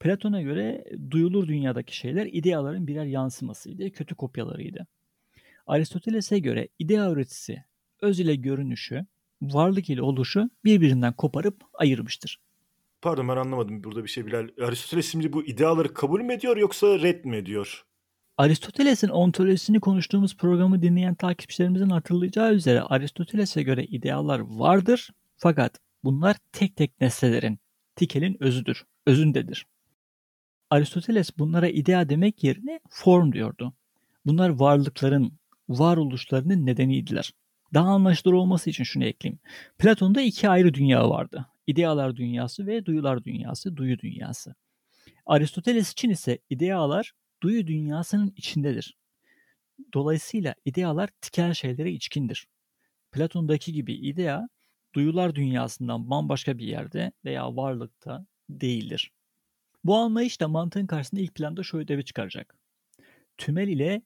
Platon'a 0.00 0.42
göre 0.42 0.84
duyulur 1.10 1.48
dünyadaki 1.48 1.96
şeyler 1.96 2.26
ideaların 2.26 2.86
birer 2.86 3.04
yansımasıydı, 3.04 3.90
kötü 3.90 4.14
kopyalarıydı. 4.14 4.86
Aristoteles'e 5.66 6.38
göre 6.38 6.68
idea 6.78 7.10
üretisi 7.10 7.64
öz 8.02 8.20
ile 8.20 8.34
görünüşü, 8.34 9.06
varlık 9.42 9.90
ile 9.90 10.02
oluşu 10.02 10.50
birbirinden 10.64 11.12
koparıp 11.12 11.64
ayırmıştır. 11.74 12.40
Pardon 13.02 13.28
ben 13.28 13.36
anlamadım 13.36 13.84
burada 13.84 14.04
bir 14.04 14.08
şey 14.08 14.26
Bilal. 14.26 14.48
Aristoteles 14.62 15.12
şimdi 15.12 15.32
bu 15.32 15.44
ideaları 15.44 15.94
kabul 15.94 16.20
mü 16.20 16.32
ediyor 16.32 16.56
yoksa 16.56 16.86
red 16.86 17.24
mi 17.24 17.36
ediyor? 17.36 17.84
Aristoteles'in 18.38 19.08
ontolojisini 19.08 19.80
konuştuğumuz 19.80 20.36
programı 20.36 20.82
dinleyen 20.82 21.14
takipçilerimizin 21.14 21.90
hatırlayacağı 21.90 22.54
üzere 22.54 22.80
Aristoteles'e 22.80 23.62
göre 23.62 23.84
idealar 23.84 24.38
vardır 24.38 25.10
fakat 25.36 25.78
bunlar 26.04 26.36
tek 26.52 26.76
tek 26.76 27.00
nesnelerin, 27.00 27.58
tikelin 27.96 28.36
özüdür, 28.40 28.84
özündedir. 29.06 29.66
Aristoteles 30.70 31.38
bunlara 31.38 31.68
idea 31.68 32.08
demek 32.08 32.44
yerine 32.44 32.80
form 32.90 33.32
diyordu. 33.32 33.72
Bunlar 34.26 34.48
varlıkların, 34.48 35.32
varoluşlarının 35.68 36.66
nedeniydiler. 36.66 37.32
Daha 37.74 37.88
anlaşılır 37.88 38.32
olması 38.32 38.70
için 38.70 38.84
şunu 38.84 39.04
ekleyeyim. 39.04 39.38
Platon'da 39.78 40.20
iki 40.20 40.48
ayrı 40.48 40.74
dünya 40.74 41.10
vardı. 41.10 41.46
İdealar 41.70 42.16
dünyası 42.16 42.66
ve 42.66 42.86
duyular 42.86 43.24
dünyası, 43.24 43.76
duyu 43.76 43.98
dünyası. 43.98 44.54
Aristoteles 45.26 45.92
için 45.92 46.10
ise 46.10 46.38
idealar 46.50 47.12
duyu 47.42 47.66
dünyasının 47.66 48.32
içindedir. 48.36 48.96
Dolayısıyla 49.94 50.54
idealar 50.64 51.10
tikel 51.20 51.54
şeylere 51.54 51.92
içkindir. 51.92 52.48
Platon'daki 53.12 53.72
gibi 53.72 53.94
idea 53.94 54.48
duyular 54.94 55.34
dünyasından 55.34 56.10
bambaşka 56.10 56.58
bir 56.58 56.66
yerde 56.66 57.12
veya 57.24 57.56
varlıkta 57.56 58.26
değildir. 58.48 59.12
Bu 59.84 59.96
anlayış 59.96 60.40
da 60.40 60.48
mantığın 60.48 60.86
karşısında 60.86 61.20
ilk 61.20 61.34
planda 61.34 61.62
şu 61.62 61.78
ödevi 61.78 62.04
çıkaracak. 62.04 62.58
Tümel 63.38 63.68
ile 63.68 64.02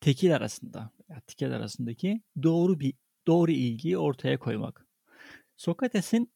tekil 0.00 0.36
arasında, 0.36 0.90
yani 1.08 1.20
tikel 1.26 1.52
arasındaki 1.52 2.22
doğru 2.42 2.80
bir 2.80 2.94
doğru 3.26 3.50
ilgiyi 3.50 3.98
ortaya 3.98 4.38
koymak. 4.38 4.86
Sokrates'in 5.56 6.32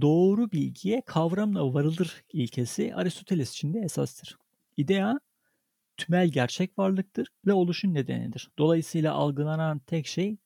doğru 0.00 0.52
bilgiye 0.52 1.02
kavramla 1.06 1.74
varılır 1.74 2.24
ilkesi 2.32 2.94
Aristoteles 2.94 3.50
için 3.50 3.74
de 3.74 3.78
esastır. 3.78 4.38
İdea 4.76 5.20
tümel 5.96 6.28
gerçek 6.28 6.78
varlıktır 6.78 7.28
ve 7.46 7.52
oluşun 7.52 7.94
nedenidir. 7.94 8.50
Dolayısıyla 8.58 9.14
algılanan 9.14 9.78
tek 9.78 10.06
şey, 10.06 10.36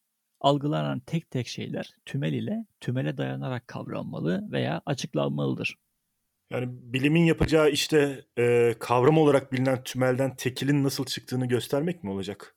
algılanan 0.41 1.01
tek 1.01 1.31
tek 1.31 1.49
şeyler 1.49 1.97
tümel 2.07 2.33
ile 2.33 2.67
tümele 2.81 3.17
dayanarak 3.17 3.69
kavranmalı 3.69 4.53
veya 4.53 4.83
açıklanmalıdır. 4.87 5.77
Yani 6.51 6.67
bilimin 6.71 7.25
yapacağı 7.25 7.71
işte 7.71 8.25
e, 8.39 8.75
kavram 8.79 9.19
olarak 9.19 9.53
bilinen 9.53 9.83
tümelden 9.83 10.37
tekilin 10.37 10.85
nasıl 10.85 11.05
çıktığını 11.05 11.47
göstermek 11.47 12.05
mi 12.05 12.11
olacak? 12.11 12.57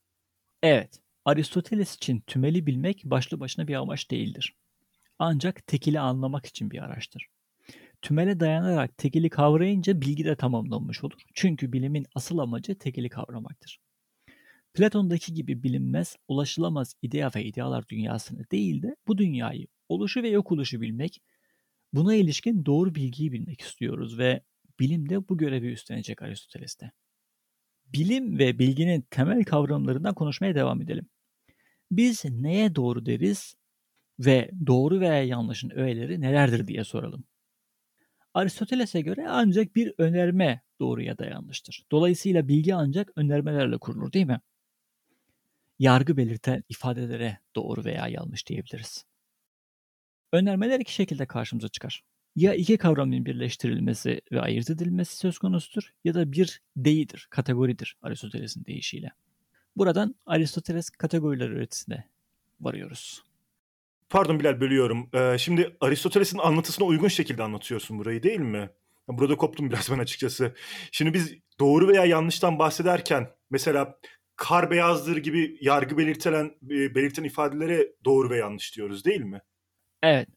Evet. 0.63 0.99
Aristoteles 1.25 1.95
için 1.95 2.19
tümeli 2.19 2.67
bilmek 2.67 3.01
başlı 3.05 3.39
başına 3.39 3.67
bir 3.67 3.75
amaç 3.75 4.11
değildir. 4.11 4.55
Ancak 5.19 5.67
tekili 5.67 5.99
anlamak 5.99 6.45
için 6.45 6.71
bir 6.71 6.83
araçtır. 6.83 7.27
Tümele 8.01 8.39
dayanarak 8.39 8.97
tekili 8.97 9.29
kavrayınca 9.29 10.01
bilgi 10.01 10.25
de 10.25 10.35
tamamlanmış 10.35 11.03
olur. 11.03 11.21
Çünkü 11.33 11.73
bilimin 11.73 12.05
asıl 12.15 12.37
amacı 12.37 12.75
tekili 12.77 13.09
kavramaktır. 13.09 13.79
Platon'daki 14.73 15.33
gibi 15.33 15.63
bilinmez, 15.63 16.15
ulaşılamaz 16.27 16.95
idea 17.01 17.31
ve 17.35 17.43
idealar 17.45 17.89
dünyasını 17.89 18.45
değil 18.51 18.81
de 18.81 18.95
bu 19.07 19.17
dünyayı, 19.17 19.67
oluşu 19.89 20.23
ve 20.23 20.29
yok 20.29 20.51
oluşu 20.51 20.81
bilmek, 20.81 21.21
buna 21.93 22.15
ilişkin 22.15 22.65
doğru 22.65 22.95
bilgiyi 22.95 23.31
bilmek 23.31 23.61
istiyoruz 23.61 24.17
ve 24.17 24.41
bilim 24.79 25.09
de 25.09 25.29
bu 25.29 25.37
görevi 25.37 25.71
üstlenecek 25.71 26.21
Aristoteles'te. 26.21 26.91
Bilim 27.85 28.39
ve 28.39 28.59
bilginin 28.59 29.01
temel 29.01 29.43
kavramlarından 29.43 30.15
konuşmaya 30.15 30.55
devam 30.55 30.81
edelim. 30.81 31.09
Biz 31.91 32.25
neye 32.25 32.75
doğru 32.75 33.05
deriz 33.05 33.55
ve 34.19 34.51
doğru 34.67 34.99
veya 34.99 35.23
yanlışın 35.23 35.69
öğeleri 35.69 36.21
nelerdir 36.21 36.67
diye 36.67 36.83
soralım. 36.83 37.23
Aristoteles'e 38.33 39.01
göre 39.01 39.27
ancak 39.29 39.75
bir 39.75 39.93
önerme 39.97 40.61
doğru 40.79 41.01
ya 41.01 41.17
da 41.17 41.25
yanlıştır. 41.25 41.85
Dolayısıyla 41.91 42.47
bilgi 42.47 42.75
ancak 42.75 43.11
önermelerle 43.15 43.77
kurulur 43.77 44.13
değil 44.13 44.25
mi? 44.25 44.41
Yargı 45.79 46.17
belirten 46.17 46.63
ifadelere 46.69 47.39
doğru 47.55 47.85
veya 47.85 48.07
yanlış 48.07 48.47
diyebiliriz. 48.47 49.05
Önermeler 50.31 50.79
iki 50.79 50.93
şekilde 50.93 51.25
karşımıza 51.25 51.69
çıkar. 51.69 52.03
Ya 52.35 52.53
iki 52.53 52.77
kavramın 52.77 53.25
birleştirilmesi 53.25 54.21
ve 54.31 54.41
ayırt 54.41 54.69
edilmesi 54.69 55.17
söz 55.17 55.37
konusudur 55.37 55.93
ya 56.03 56.13
da 56.13 56.31
bir 56.31 56.61
deyidir, 56.77 57.27
kategoridir 57.29 57.97
Aristoteles'in 58.01 58.65
deyişiyle. 58.65 59.11
Buradan 59.75 60.15
Aristoteles 60.25 60.89
kategoriler 60.89 61.49
öğretisine 61.49 62.09
varıyoruz. 62.59 63.23
Pardon 64.09 64.39
Bilal 64.39 64.61
bölüyorum. 64.61 65.09
Ee, 65.13 65.37
şimdi 65.37 65.77
Aristoteles'in 65.81 66.37
anlatısına 66.37 66.87
uygun 66.87 67.07
şekilde 67.07 67.43
anlatıyorsun 67.43 67.99
burayı 67.99 68.23
değil 68.23 68.39
mi? 68.39 68.69
Burada 69.07 69.35
koptum 69.35 69.69
biraz 69.69 69.89
ben 69.91 69.99
açıkçası. 69.99 70.53
Şimdi 70.91 71.13
biz 71.13 71.33
doğru 71.59 71.87
veya 71.87 72.05
yanlıştan 72.05 72.59
bahsederken 72.59 73.29
mesela 73.49 73.99
kar 74.35 74.71
beyazdır 74.71 75.17
gibi 75.17 75.57
yargı 75.61 75.97
belirtilen 75.97 76.45
e, 76.63 76.95
belirten 76.95 77.23
ifadelere 77.23 77.87
doğru 78.05 78.29
ve 78.29 78.37
yanlış 78.37 78.75
diyoruz 78.75 79.05
değil 79.05 79.21
mi? 79.21 79.41
Evet. 80.03 80.29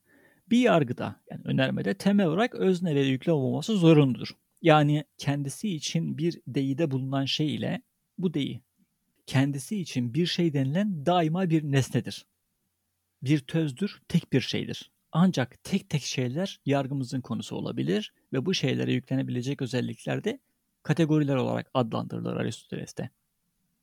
Bir 0.51 0.59
yargıda 0.59 1.21
yani 1.31 1.43
önermede 1.45 1.95
temel 1.95 2.27
olarak 2.27 2.55
özne 2.55 2.95
ve 2.95 3.01
yüklem 3.01 3.35
olması 3.35 3.77
zorunludur. 3.77 4.29
Yani 4.63 5.05
kendisi 5.19 5.75
için 5.75 6.19
bir 6.19 6.41
deyide 6.47 6.91
bulunan 6.91 7.25
şey 7.25 7.55
ile 7.55 7.83
bu 8.19 8.35
deyi 8.35 8.63
kendisi 9.27 9.81
için 9.81 10.15
bir 10.15 10.27
şey 10.27 10.53
denilen 10.53 11.07
daima 11.07 11.51
bir 11.51 11.63
nesnedir 11.63 12.27
bir 13.23 13.39
tözdür, 13.39 14.01
tek 14.09 14.33
bir 14.33 14.41
şeydir. 14.41 14.91
Ancak 15.13 15.65
tek 15.65 15.91
tek 15.91 16.03
şeyler 16.03 16.61
yargımızın 16.67 17.21
konusu 17.21 17.57
olabilir 17.57 18.13
ve 18.33 18.47
bu 18.47 18.55
şeylere 18.55 18.93
yüklenebilecek 18.93 19.63
özellikler 19.63 20.25
de 20.25 20.41
kategoriler 20.83 21.37
olarak 21.37 21.71
adlandırılır 21.75 22.37
Aristoteles'te. 22.37 23.11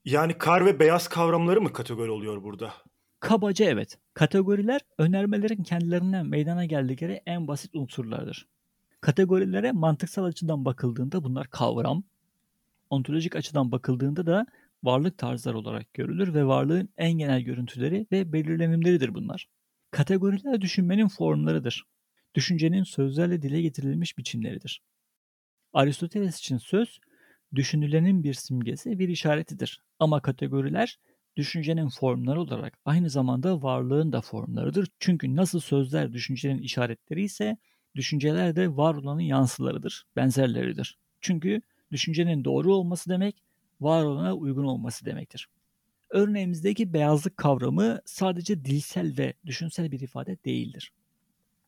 Yani 0.06 0.38
kar 0.38 0.66
ve 0.66 0.80
beyaz 0.80 1.08
kavramları 1.08 1.62
mı 1.62 1.74
kategori 1.74 2.12
oluyor 2.12 2.44
burada? 2.44 2.74
Kabaca 3.20 3.66
evet. 3.66 3.98
Kategoriler 4.14 4.82
önermelerin 4.98 5.64
kendilerinden 5.64 6.26
meydana 6.26 6.66
geldikleri 6.66 7.22
en 7.26 7.48
basit 7.48 7.76
unsurlardır. 7.76 8.48
Kategorilere 9.02 9.72
mantıksal 9.72 10.24
açıdan 10.24 10.66
bakıldığında 10.66 11.24
bunlar 11.24 11.48
kavram, 11.48 12.04
ontolojik 12.90 13.36
açıdan 13.36 13.72
bakıldığında 13.72 14.26
da 14.26 14.46
varlık 14.86 15.18
tarzları 15.18 15.58
olarak 15.58 15.94
görülür 15.94 16.34
ve 16.34 16.46
varlığın 16.46 16.90
en 16.98 17.12
genel 17.12 17.42
görüntüleri 17.42 18.08
ve 18.12 18.34
belirlenimleridir 18.34 19.14
bunlar. 19.14 19.48
Kategoriler 19.92 20.62
düşünmenin 20.62 21.08
formlarıdır. 21.08 21.84
Düşüncenin 22.36 22.84
sözlerle 22.84 23.42
dile 23.42 23.62
getirilmiş 23.62 24.18
biçimleridir. 24.18 24.82
Aristoteles 25.74 26.40
için 26.40 26.58
söz, 26.58 27.00
düşünülenin 27.56 28.24
bir 28.24 28.34
simgesi, 28.34 29.00
bir 29.00 29.10
işaretidir. 29.10 29.82
Ama 30.00 30.22
kategoriler 30.22 31.00
düşüncenin 31.38 31.90
formları 31.90 32.42
olarak 32.42 32.80
aynı 32.86 33.10
zamanda 33.10 33.62
varlığın 33.62 34.12
da 34.12 34.22
formlarıdır. 34.22 34.88
Çünkü 35.00 35.36
nasıl 35.36 35.60
sözler 35.60 36.14
düşüncenin 36.14 36.62
işaretleri 36.62 37.24
ise 37.24 37.58
düşünceler 37.96 38.56
de 38.56 38.78
var 38.78 38.96
olanın 38.96 39.22
yansılarıdır, 39.22 40.06
benzerleridir. 40.16 40.98
Çünkü 41.22 41.62
düşüncenin 41.92 42.44
doğru 42.44 42.74
olması 42.74 43.10
demek, 43.10 43.44
var 43.82 44.04
olana 44.04 44.34
uygun 44.36 44.64
olması 44.64 45.06
demektir. 45.06 45.50
Örneğimizdeki 46.10 46.94
beyazlık 46.94 47.38
kavramı 47.38 48.02
sadece 48.06 48.66
dilsel 48.66 49.18
ve 49.18 49.34
düşünsel 49.46 49.92
bir 49.92 50.00
ifade 50.00 50.38
değildir. 50.46 50.92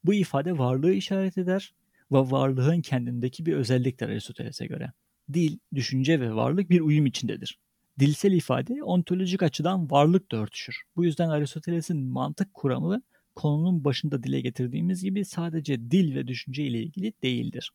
Bu 0.04 0.14
ifade 0.14 0.58
varlığı 0.58 0.94
işaret 0.94 1.38
eder 1.38 1.74
ve 2.12 2.18
varlığın 2.18 2.82
kendindeki 2.82 3.46
bir 3.46 3.54
özelliktir 3.54 4.10
Aristoteles'e 4.10 4.66
göre. 4.66 4.92
Dil, 5.34 5.58
düşünce 5.76 6.20
ve 6.20 6.36
varlık 6.36 6.70
bir 6.70 6.82
uyum 6.82 7.06
içindedir. 7.06 7.60
Dilsel 8.00 8.32
ifade 8.32 8.84
ontolojik 8.84 9.44
açıdan 9.44 9.92
varlıkla 9.92 10.38
örtüşür. 10.38 10.82
Bu 10.96 11.06
yüzden 11.06 11.30
Aristoteles'in 11.30 12.04
mantık 12.04 12.54
kuramı 12.54 13.02
konunun 13.36 13.84
başında 13.84 14.24
dile 14.24 14.42
getirdiğimiz 14.42 15.04
gibi 15.04 15.26
sadece 15.26 15.92
dil 15.92 16.16
ve 16.16 16.28
düşünce 16.28 16.64
ile 16.64 16.80
ilgili 16.80 17.14
değildir. 17.24 17.72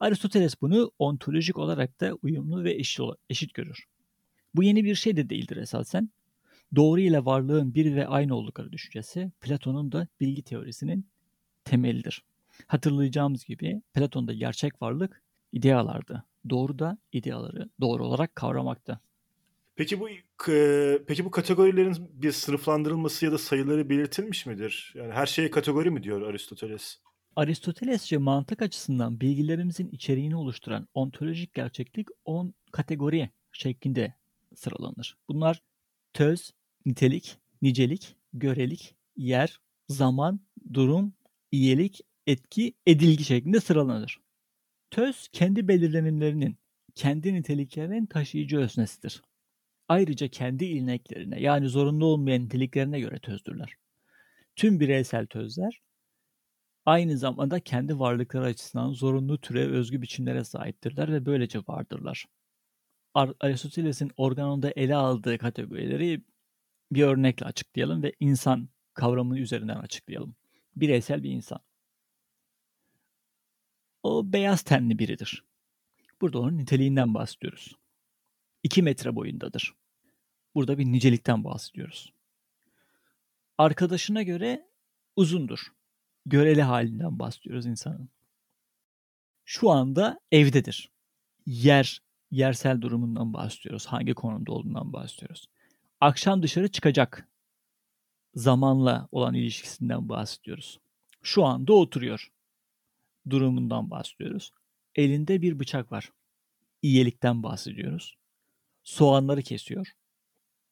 Aristoteles 0.00 0.60
bunu 0.60 0.90
ontolojik 0.98 1.58
olarak 1.58 2.00
da 2.00 2.12
uyumlu 2.22 2.64
ve 2.64 2.78
eşit 3.30 3.54
görür. 3.54 3.84
Bu 4.54 4.62
yeni 4.62 4.84
bir 4.84 4.94
şey 4.94 5.16
de 5.16 5.30
değildir 5.30 5.56
esasen. 5.56 6.10
Doğru 6.74 7.00
ile 7.00 7.24
varlığın 7.24 7.74
bir 7.74 7.96
ve 7.96 8.06
aynı 8.06 8.34
oldukları 8.34 8.72
düşüncesi 8.72 9.30
Platon'un 9.40 9.92
da 9.92 10.08
bilgi 10.20 10.42
teorisinin 10.42 11.06
temelidir. 11.64 12.24
Hatırlayacağımız 12.66 13.44
gibi 13.44 13.82
Platon'da 13.94 14.32
gerçek 14.32 14.82
varlık 14.82 15.22
idealardı. 15.52 16.24
Doğru 16.50 16.78
da 16.78 16.98
ideaları 17.12 17.68
doğru 17.80 18.06
olarak 18.06 18.36
kavramaktı. 18.36 19.00
Peki 19.76 20.00
bu 20.00 20.08
peki 21.06 21.24
bu 21.24 21.30
kategorilerin 21.30 21.96
bir 22.12 22.32
sınıflandırılması 22.32 23.24
ya 23.24 23.32
da 23.32 23.38
sayıları 23.38 23.90
belirtilmiş 23.90 24.46
midir? 24.46 24.92
Yani 24.96 25.12
her 25.12 25.26
şeye 25.26 25.50
kategori 25.50 25.90
mi 25.90 26.02
diyor 26.02 26.22
Aristoteles? 26.22 26.98
Aristotelesçe 27.36 28.18
mantık 28.18 28.62
açısından 28.62 29.20
bilgilerimizin 29.20 29.88
içeriğini 29.88 30.36
oluşturan 30.36 30.88
ontolojik 30.94 31.54
gerçeklik 31.54 32.08
10 32.24 32.54
kategori 32.72 33.30
şeklinde 33.52 34.14
sıralanır. 34.54 35.16
Bunlar 35.28 35.62
töz, 36.12 36.50
nitelik, 36.86 37.38
nicelik, 37.62 38.16
görelik, 38.32 38.94
yer, 39.16 39.60
zaman, 39.88 40.40
durum, 40.74 41.14
iyilik, 41.52 42.00
etki, 42.26 42.74
edilgi 42.86 43.24
şeklinde 43.24 43.60
sıralanır. 43.60 44.20
Töz 44.90 45.28
kendi 45.32 45.68
belirlenimlerinin, 45.68 46.56
kendi 46.94 47.34
niteliklerinin 47.34 48.06
taşıyıcı 48.06 48.58
öznesidir. 48.58 49.22
Ayrıca 49.88 50.28
kendi 50.28 50.64
ilneklerine 50.64 51.40
yani 51.40 51.68
zorunlu 51.68 52.06
olmayan 52.06 52.44
niteliklerine 52.44 53.00
göre 53.00 53.18
tözdürler. 53.18 53.72
Tüm 54.56 54.80
bireysel 54.80 55.26
tözler 55.26 55.85
aynı 56.86 57.18
zamanda 57.18 57.60
kendi 57.60 57.98
varlıkları 57.98 58.44
açısından 58.44 58.92
zorunlu 58.92 59.40
türe 59.40 59.66
özgü 59.66 60.02
biçimlere 60.02 60.44
sahiptirler 60.44 61.12
ve 61.12 61.26
böylece 61.26 61.58
vardırlar. 61.58 62.26
Aristoteles'in 63.14 64.12
organonda 64.16 64.70
ele 64.70 64.94
aldığı 64.94 65.38
kategorileri 65.38 66.22
bir 66.92 67.02
örnekle 67.02 67.46
açıklayalım 67.46 68.02
ve 68.02 68.12
insan 68.20 68.68
kavramını 68.94 69.38
üzerinden 69.38 69.76
açıklayalım. 69.76 70.36
Bireysel 70.76 71.22
bir 71.22 71.30
insan. 71.30 71.60
O 74.02 74.32
beyaz 74.32 74.62
tenli 74.62 74.98
biridir. 74.98 75.44
Burada 76.20 76.38
onun 76.38 76.58
niteliğinden 76.58 77.14
bahsediyoruz. 77.14 77.76
2 78.62 78.82
metre 78.82 79.16
boyundadır. 79.16 79.74
Burada 80.54 80.78
bir 80.78 80.84
nicelikten 80.84 81.44
bahsediyoruz. 81.44 82.12
Arkadaşına 83.58 84.22
göre 84.22 84.68
uzundur. 85.16 85.75
Göreli 86.26 86.62
halinden 86.62 87.18
bahsediyoruz 87.18 87.66
insanın. 87.66 88.08
Şu 89.44 89.70
anda 89.70 90.20
evdedir. 90.32 90.90
Yer, 91.46 92.00
yersel 92.30 92.80
durumundan 92.80 93.32
bahsediyoruz. 93.32 93.86
Hangi 93.86 94.14
konumda 94.14 94.52
olduğundan 94.52 94.92
bahsediyoruz. 94.92 95.46
Akşam 96.00 96.42
dışarı 96.42 96.68
çıkacak. 96.68 97.28
Zamanla 98.34 99.08
olan 99.12 99.34
ilişkisinden 99.34 100.08
bahsediyoruz. 100.08 100.80
Şu 101.22 101.44
anda 101.44 101.72
oturuyor. 101.72 102.32
Durumundan 103.30 103.90
bahsediyoruz. 103.90 104.52
Elinde 104.94 105.42
bir 105.42 105.58
bıçak 105.58 105.92
var. 105.92 106.12
İyilikten 106.82 107.42
bahsediyoruz 107.42 108.16
soğanları 108.86 109.42
kesiyor. 109.42 109.92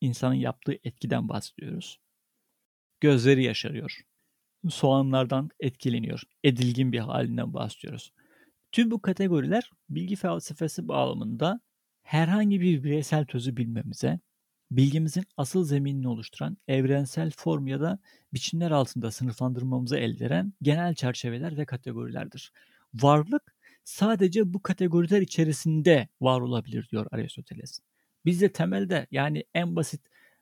İnsanın 0.01 0.35
yaptığı 0.35 0.79
etkiden 0.85 1.29
bahsediyoruz. 1.29 1.99
Gözleri 3.01 3.45
yaşarıyor. 3.45 4.01
Soğanlardan 4.70 5.50
etkileniyor. 5.61 6.22
Edilgin 6.44 6.92
bir 6.92 6.98
halinden 6.98 7.55
bahsediyoruz. 7.55 8.12
Tüm 8.72 8.90
bu 8.90 9.03
kategoriler 9.03 9.70
bilgi 9.90 10.16
felsefesi 10.16 10.88
bağlamında 10.88 11.61
herhangi 12.03 12.61
bir 12.61 12.85
bireysel 12.85 13.24
tözü 13.24 13.57
bilmemize, 13.57 14.20
bilgimizin 14.70 15.24
asıl 15.37 15.64
zeminini 15.64 16.09
oluşturan 16.09 16.57
evrensel 16.68 17.31
form 17.31 17.66
ya 17.66 17.81
da 17.81 17.98
biçimler 18.33 18.70
altında 18.70 19.11
sınıflandırmamıza 19.11 19.98
el 19.98 20.20
veren 20.20 20.53
genel 20.62 20.94
çerçeveler 20.94 21.57
ve 21.57 21.64
kategorilerdir. 21.64 22.53
Varlık 22.94 23.55
sadece 23.85 24.55
bu 24.55 24.62
kategoriler 24.62 25.20
içerisinde 25.20 26.09
var 26.20 26.40
olabilir 26.40 26.88
diyor 26.90 27.07
Aristoteles. 27.11 27.81
Biz 28.24 28.40
de 28.40 28.53
temelde 28.53 29.07
yani 29.11 29.44
en 29.55 29.77
basit 29.77 30.00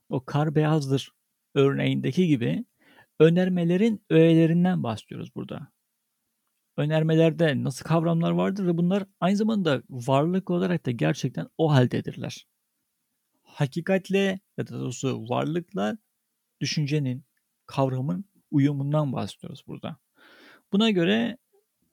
o 0.08 0.24
kar 0.24 0.54
beyazdır 0.54 1.12
örneğindeki 1.54 2.26
gibi 2.26 2.64
önermelerin 3.22 4.04
öğelerinden 4.10 4.82
bahsediyoruz 4.82 5.34
burada. 5.34 5.68
Önermelerde 6.76 7.64
nasıl 7.64 7.84
kavramlar 7.84 8.30
vardır 8.30 8.66
ve 8.66 8.76
bunlar 8.76 9.04
aynı 9.20 9.36
zamanda 9.36 9.82
varlık 9.90 10.50
olarak 10.50 10.86
da 10.86 10.90
gerçekten 10.90 11.48
o 11.58 11.72
haldedirler. 11.72 12.46
Hakikatle 13.42 14.40
ya 14.56 14.66
da 14.66 14.80
doğrusu 14.80 15.28
varlıkla 15.28 15.98
düşüncenin, 16.60 17.24
kavramın 17.66 18.24
uyumundan 18.50 19.12
bahsediyoruz 19.12 19.64
burada. 19.66 19.96
Buna 20.72 20.90
göre 20.90 21.38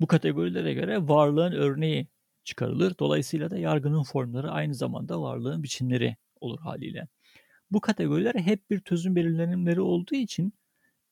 bu 0.02 0.08
kategorilere 0.08 0.74
göre 0.74 1.08
varlığın 1.08 1.52
örneği 1.52 2.08
çıkarılır. 2.44 2.96
Dolayısıyla 3.00 3.50
da 3.50 3.58
yargının 3.58 4.04
formları 4.04 4.52
aynı 4.52 4.76
zamanda 4.76 5.22
varlığın 5.22 5.64
biçimleri 5.64 6.18
olur 6.42 6.60
haliyle. 6.60 7.08
Bu 7.72 7.82
kategoriler 7.82 8.36
hep 8.36 8.70
bir 8.70 8.80
tözün 8.80 9.16
belirlenimleri 9.16 9.82
olduğu 9.82 10.16
için 10.16 10.54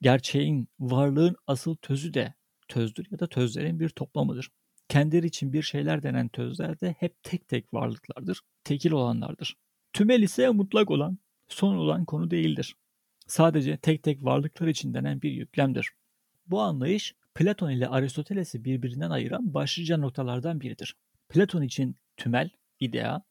gerçeğin, 0.01 0.67
varlığın 0.79 1.35
asıl 1.47 1.75
tözü 1.75 2.13
de 2.13 2.33
tözdür 2.67 3.07
ya 3.11 3.19
da 3.19 3.27
tözlerin 3.27 3.79
bir 3.79 3.89
toplamıdır. 3.89 4.49
Kendileri 4.89 5.27
için 5.27 5.53
bir 5.53 5.61
şeyler 5.61 6.03
denen 6.03 6.27
tözler 6.27 6.79
de 6.79 6.95
hep 6.99 7.23
tek 7.23 7.47
tek 7.47 7.73
varlıklardır, 7.73 8.41
tekil 8.63 8.91
olanlardır. 8.91 9.55
Tümel 9.93 10.21
ise 10.21 10.49
mutlak 10.49 10.91
olan, 10.91 11.17
son 11.47 11.75
olan 11.75 12.05
konu 12.05 12.31
değildir. 12.31 12.75
Sadece 13.27 13.77
tek 13.77 14.03
tek 14.03 14.23
varlıklar 14.23 14.67
için 14.67 14.93
denen 14.93 15.21
bir 15.21 15.31
yüklemdir. 15.31 15.91
Bu 16.47 16.61
anlayış 16.61 17.15
Platon 17.35 17.71
ile 17.71 17.87
Aristoteles'i 17.87 18.65
birbirinden 18.65 19.09
ayıran 19.09 19.53
başlıca 19.53 19.97
noktalardan 19.97 20.61
biridir. 20.61 20.95
Platon 21.29 21.61
için 21.61 21.95
tümel, 22.17 22.49
idea, 22.79 23.21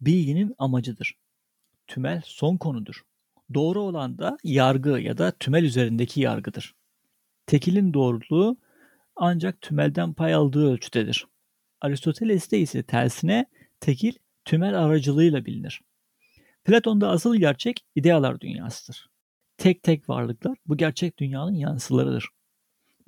bilginin 0.00 0.54
amacıdır. 0.58 1.14
Tümel 1.86 2.22
son 2.24 2.56
konudur. 2.56 3.02
Doğru 3.54 3.80
olan 3.80 4.18
da 4.18 4.36
yargı 4.44 5.00
ya 5.00 5.18
da 5.18 5.30
tümel 5.30 5.64
üzerindeki 5.64 6.20
yargıdır. 6.20 6.74
Tekilin 7.46 7.94
doğruluğu 7.94 8.56
ancak 9.16 9.60
tümelden 9.60 10.12
pay 10.12 10.34
aldığı 10.34 10.72
ölçüdedir. 10.72 11.26
Aristoteles'te 11.80 12.58
ise 12.58 12.82
tersine 12.82 13.46
tekil 13.80 14.12
tümel 14.44 14.78
aracılığıyla 14.84 15.44
bilinir. 15.46 15.80
Platon'da 16.64 17.10
asıl 17.10 17.36
gerçek 17.36 17.84
idealar 17.94 18.40
dünyasıdır. 18.40 19.10
Tek 19.56 19.82
tek 19.82 20.08
varlıklar 20.08 20.58
bu 20.66 20.76
gerçek 20.76 21.18
dünyanın 21.18 21.54
yansılarıdır. 21.54 22.28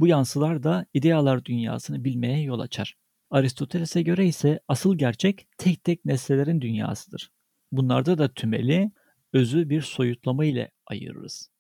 Bu 0.01 0.07
yansılar 0.07 0.63
da 0.63 0.87
idealar 0.95 1.45
dünyasını 1.45 2.05
bilmeye 2.05 2.43
yol 2.43 2.61
açar. 2.61 2.97
Aristoteles'e 3.31 4.03
göre 4.03 4.27
ise 4.27 4.61
asıl 4.69 4.99
gerçek 4.99 5.49
tek 5.59 5.85
tek 5.85 6.05
nesnelerin 6.05 6.61
dünyasıdır. 6.61 7.31
Bunlarda 7.73 8.19
da 8.19 8.35
tümeli, 8.35 8.91
özü 9.33 9.71
bir 9.71 9.83
soyutlama 9.83 10.45
ile 10.45 10.71
ayırırız. 10.87 11.51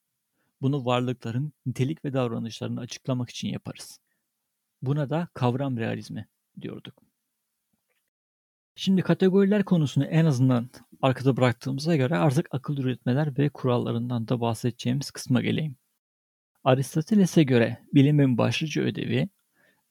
Bunu 0.60 0.84
varlıkların 0.84 1.52
nitelik 1.66 2.04
ve 2.04 2.12
davranışlarını 2.12 2.80
açıklamak 2.80 3.30
için 3.30 3.48
yaparız. 3.48 4.00
Buna 4.82 5.10
da 5.10 5.28
kavram 5.34 5.76
realizmi 5.76 6.28
diyorduk. 6.60 7.02
Şimdi 8.74 9.02
kategoriler 9.02 9.64
konusunu 9.64 10.04
en 10.04 10.24
azından 10.24 10.70
arkada 11.02 11.36
bıraktığımıza 11.36 11.96
göre 11.96 12.16
artık 12.16 12.48
akıl 12.50 12.76
üretmeler 12.78 13.38
ve 13.38 13.48
kurallarından 13.48 14.28
da 14.28 14.40
bahsedeceğimiz 14.40 15.10
kısma 15.10 15.42
geleyim. 15.42 15.76
Aristoteles'e 16.64 17.42
göre 17.42 17.78
bilimin 17.94 18.38
başlıca 18.38 18.82
ödevi 18.82 19.28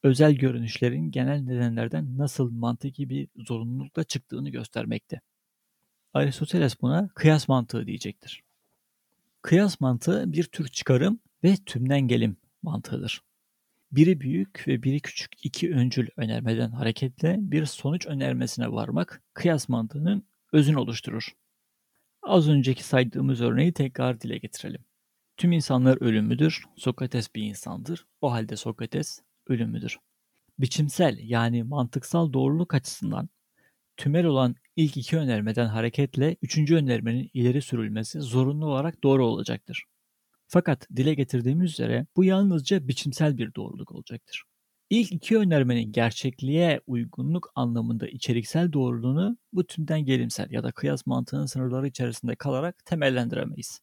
özel 0.03 0.33
görünüşlerin 0.33 1.11
genel 1.11 1.39
nedenlerden 1.41 2.17
nasıl 2.17 2.51
mantıki 2.51 3.09
bir 3.09 3.27
zorunlulukla 3.35 4.03
çıktığını 4.03 4.49
göstermekte. 4.49 5.21
Aristoteles 6.15 6.81
buna 6.81 7.07
kıyas 7.07 7.47
mantığı 7.47 7.87
diyecektir. 7.87 8.43
Kıyas 9.41 9.79
mantığı 9.79 10.31
bir 10.31 10.43
tür 10.43 10.67
çıkarım 10.67 11.19
ve 11.43 11.55
tümden 11.65 12.01
gelim 12.01 12.37
mantığıdır. 12.61 13.21
Biri 13.91 14.21
büyük 14.21 14.67
ve 14.67 14.83
biri 14.83 14.99
küçük 14.99 15.31
iki 15.43 15.73
öncül 15.73 16.07
önermeden 16.17 16.71
hareketle 16.71 17.37
bir 17.39 17.65
sonuç 17.65 18.07
önermesine 18.07 18.71
varmak 18.71 19.21
kıyas 19.33 19.69
mantığının 19.69 20.23
özünü 20.51 20.77
oluşturur. 20.77 21.35
Az 22.21 22.49
önceki 22.49 22.83
saydığımız 22.83 23.41
örneği 23.41 23.73
tekrar 23.73 24.21
dile 24.21 24.37
getirelim. 24.37 24.85
Tüm 25.37 25.51
insanlar 25.51 26.01
ölümlüdür, 26.01 26.63
Sokrates 26.75 27.35
bir 27.35 27.43
insandır, 27.43 28.05
o 28.21 28.31
halde 28.31 28.55
Sokrates 28.55 29.19
ölümlüdür. 29.47 29.97
Biçimsel 30.59 31.19
yani 31.23 31.63
mantıksal 31.63 32.33
doğruluk 32.33 32.73
açısından 32.73 33.29
tümel 33.97 34.25
olan 34.25 34.55
ilk 34.75 34.97
iki 34.97 35.17
önermeden 35.17 35.65
hareketle 35.65 36.35
üçüncü 36.41 36.75
önermenin 36.75 37.29
ileri 37.33 37.61
sürülmesi 37.61 38.21
zorunlu 38.21 38.65
olarak 38.65 39.03
doğru 39.03 39.25
olacaktır. 39.25 39.83
Fakat 40.47 40.87
dile 40.95 41.13
getirdiğimiz 41.13 41.71
üzere 41.71 42.07
bu 42.15 42.23
yalnızca 42.23 42.87
biçimsel 42.87 43.37
bir 43.37 43.55
doğruluk 43.55 43.91
olacaktır. 43.91 44.43
İlk 44.89 45.11
iki 45.11 45.37
önermenin 45.37 45.91
gerçekliğe 45.91 46.81
uygunluk 46.87 47.51
anlamında 47.55 48.07
içeriksel 48.07 48.73
doğruluğunu 48.73 49.37
bu 49.53 49.67
tümden 49.67 50.05
gelimsel 50.05 50.51
ya 50.51 50.63
da 50.63 50.71
kıyas 50.71 51.05
mantığının 51.05 51.45
sınırları 51.45 51.87
içerisinde 51.87 52.35
kalarak 52.35 52.85
temellendiremeyiz. 52.85 53.79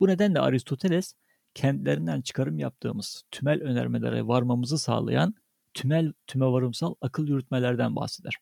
Bu 0.00 0.08
nedenle 0.08 0.40
Aristoteles 0.40 1.14
kendilerinden 1.54 2.20
çıkarım 2.20 2.58
yaptığımız 2.58 3.22
tümel 3.30 3.62
önermelere 3.62 4.26
varmamızı 4.26 4.78
sağlayan 4.78 5.34
tümel 5.74 6.12
tümevarımsal 6.26 6.94
akıl 7.00 7.28
yürütmelerden 7.28 7.96
bahseder. 7.96 8.34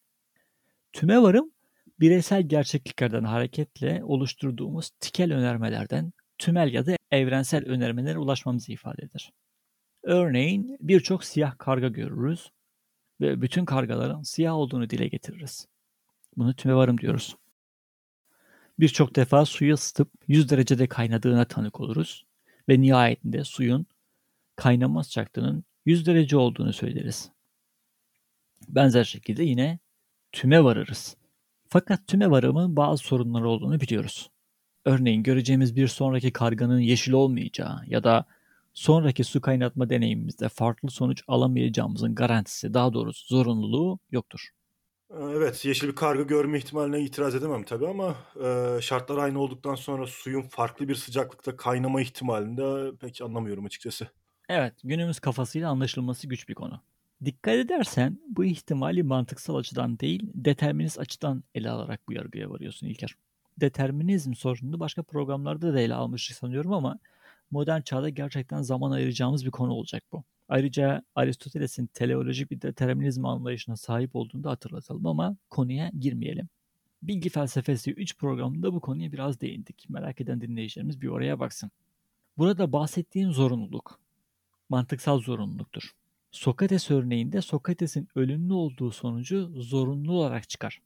Tümevarım 0.93 1.51
bireysel 2.03 2.43
gerçekliklerden 2.43 3.25
hareketle 3.25 4.05
oluşturduğumuz 4.05 4.91
tikel 4.91 5.33
önermelerden 5.33 6.13
tümel 6.39 6.73
ya 6.73 6.87
da 6.87 6.97
evrensel 7.11 7.65
önermelere 7.65 8.19
ulaşmamızı 8.19 8.73
ifade 8.73 9.03
eder. 9.03 9.33
Örneğin 10.03 10.77
birçok 10.81 11.25
siyah 11.25 11.59
karga 11.59 11.89
görürüz 11.89 12.51
ve 13.21 13.43
bütün 13.43 13.65
kargaların 13.65 14.23
siyah 14.23 14.55
olduğunu 14.55 14.91
dile 14.91 15.09
getiririz. 15.09 15.69
Bunu 16.37 16.55
tümevarım 16.55 16.99
diyoruz. 16.99 17.37
Birçok 18.79 19.17
defa 19.17 19.45
suyu 19.45 19.75
ısıtıp 19.75 20.11
100 20.29 20.51
derecede 20.51 20.87
kaynadığına 20.87 21.45
tanık 21.45 21.81
oluruz 21.81 22.25
ve 22.69 22.81
nihayetinde 22.81 23.45
suyun 23.45 23.87
kaynama 24.57 25.05
sıcaklığının 25.05 25.65
100 25.87 26.07
derece 26.07 26.37
olduğunu 26.37 26.73
söyleriz. 26.73 27.31
Benzer 28.69 29.05
şekilde 29.05 29.45
yine 29.45 29.79
tüme 30.33 30.65
varırız. 30.65 31.22
Fakat 31.73 32.07
tüme 32.07 32.31
varımın 32.31 32.77
bazı 32.77 33.05
sorunları 33.05 33.49
olduğunu 33.49 33.81
biliyoruz. 33.81 34.31
Örneğin 34.85 35.23
göreceğimiz 35.23 35.77
bir 35.77 35.89
sonraki 35.89 36.33
karganın 36.33 36.81
yeşil 36.81 37.13
olmayacağı 37.13 37.81
ya 37.87 38.05
da 38.05 38.27
sonraki 38.73 39.25
su 39.25 39.41
kaynatma 39.41 39.91
deneyimimizde 39.91 40.49
farklı 40.49 40.91
sonuç 40.91 41.23
alamayacağımızın 41.29 42.15
garantisi, 42.15 42.75
daha 42.75 42.93
doğrusu 42.93 43.27
zorunluluğu 43.27 43.99
yoktur. 44.11 44.49
Evet, 45.21 45.65
yeşil 45.65 45.89
bir 45.89 45.95
karga 45.95 46.23
görme 46.23 46.59
ihtimaline 46.59 47.01
itiraz 47.01 47.35
edemem 47.35 47.63
tabii 47.63 47.89
ama 47.89 48.15
e, 48.45 48.79
şartlar 48.81 49.19
aynı 49.19 49.41
olduktan 49.41 49.75
sonra 49.75 50.07
suyun 50.07 50.43
farklı 50.43 50.89
bir 50.89 50.95
sıcaklıkta 50.95 51.57
kaynama 51.57 52.01
ihtimalini 52.01 52.57
de 52.57 52.97
pek 53.01 53.21
anlamıyorum 53.23 53.65
açıkçası. 53.65 54.09
Evet, 54.49 54.75
günümüz 54.85 55.21
kafasıyla 55.21 55.71
anlaşılması 55.71 56.27
güç 56.27 56.49
bir 56.49 56.55
konu. 56.55 56.81
Dikkat 57.25 57.55
edersen 57.55 58.19
bu 58.29 58.45
ihtimali 58.45 59.03
mantıksal 59.03 59.57
açıdan 59.57 59.99
değil, 59.99 60.31
determinist 60.35 60.99
açıdan 60.99 61.45
ele 61.55 61.71
alarak 61.71 62.01
bu 62.09 62.13
yargıya 62.13 62.51
varıyorsun 62.51 62.87
İlker. 62.87 63.15
Determinizm 63.61 64.35
sorununu 64.35 64.81
başka 64.81 65.03
programlarda 65.03 65.75
da 65.75 65.81
ele 65.81 65.95
almıştık 65.95 66.37
sanıyorum 66.37 66.73
ama 66.73 66.99
modern 67.51 67.81
çağda 67.81 68.09
gerçekten 68.09 68.63
zaman 68.63 68.91
ayıracağımız 68.91 69.47
bir 69.47 69.51
konu 69.51 69.73
olacak 69.73 70.03
bu. 70.13 70.25
Ayrıca 70.49 71.03
Aristoteles'in 71.15 71.87
teleolojik 71.87 72.51
bir 72.51 72.63
determinizm 72.63 73.27
anlayışına 73.27 73.77
sahip 73.77 74.17
olduğunu 74.17 74.45
da 74.45 74.51
hatırlatalım 74.51 75.07
ama 75.07 75.37
konuya 75.51 75.91
girmeyelim. 76.01 76.49
Bilgi 77.03 77.29
Felsefesi 77.29 77.91
3 77.93 78.19
programında 78.19 78.75
bu 78.75 78.81
konuya 78.81 79.13
biraz 79.13 79.41
değindik. 79.41 79.87
Merak 79.89 80.21
eden 80.21 80.41
dinleyicilerimiz 80.41 81.01
bir 81.01 81.09
oraya 81.09 81.39
baksın. 81.39 81.71
Burada 82.39 82.73
bahsettiğim 82.73 83.33
zorunluluk, 83.33 84.01
mantıksal 84.69 85.21
zorunluluktur. 85.21 85.95
Sokrates 86.33 86.91
örneğinde 86.91 87.43
Sokrates'in 87.43 88.09
ölümlü 88.15 88.53
olduğu 88.53 88.91
sonucu 88.91 89.53
zorunlu 89.57 90.13
olarak 90.13 90.49
çıkar. 90.49 90.81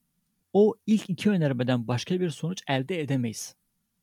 O 0.53 0.75
ilk 0.87 1.11
iki 1.11 1.31
önermeden 1.31 1.89
başka 1.89 2.21
bir 2.21 2.31
sonuç 2.31 2.63
elde 2.69 3.01
edemeyiz. 3.01 3.55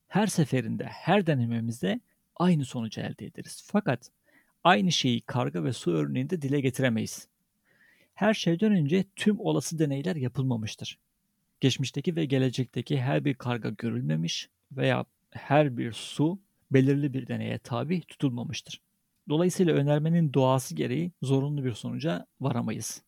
Her 0.07 0.27
seferinde, 0.27 0.83
her 0.83 1.25
denememizde 1.25 1.99
aynı 2.35 2.65
sonucu 2.65 3.01
elde 3.01 3.25
ederiz. 3.25 3.63
Fakat 3.65 4.11
aynı 4.63 4.91
şeyi 4.91 5.21
karga 5.21 5.63
ve 5.63 5.73
su 5.73 5.91
örneğinde 5.91 6.41
dile 6.41 6.61
getiremeyiz. 6.61 7.27
Her 8.13 8.33
şeyden 8.33 8.71
önce 8.71 9.05
tüm 9.15 9.39
olası 9.39 9.79
deneyler 9.79 10.15
yapılmamıştır. 10.15 10.99
Geçmişteki 11.59 12.15
ve 12.15 12.25
gelecekteki 12.25 13.01
her 13.01 13.25
bir 13.25 13.33
karga 13.33 13.69
görülmemiş 13.69 14.49
veya 14.71 15.05
her 15.29 15.77
bir 15.77 15.91
su 15.91 16.39
belirli 16.71 17.13
bir 17.13 17.27
deneye 17.27 17.57
tabi 17.57 18.01
tutulmamıştır. 18.01 18.81
Dolayısıyla 19.29 19.73
önermenin 19.73 20.33
doğası 20.33 20.75
gereği 20.75 21.11
zorunlu 21.21 21.63
bir 21.63 21.73
sonuca 21.73 22.25
varamayız. 22.39 23.01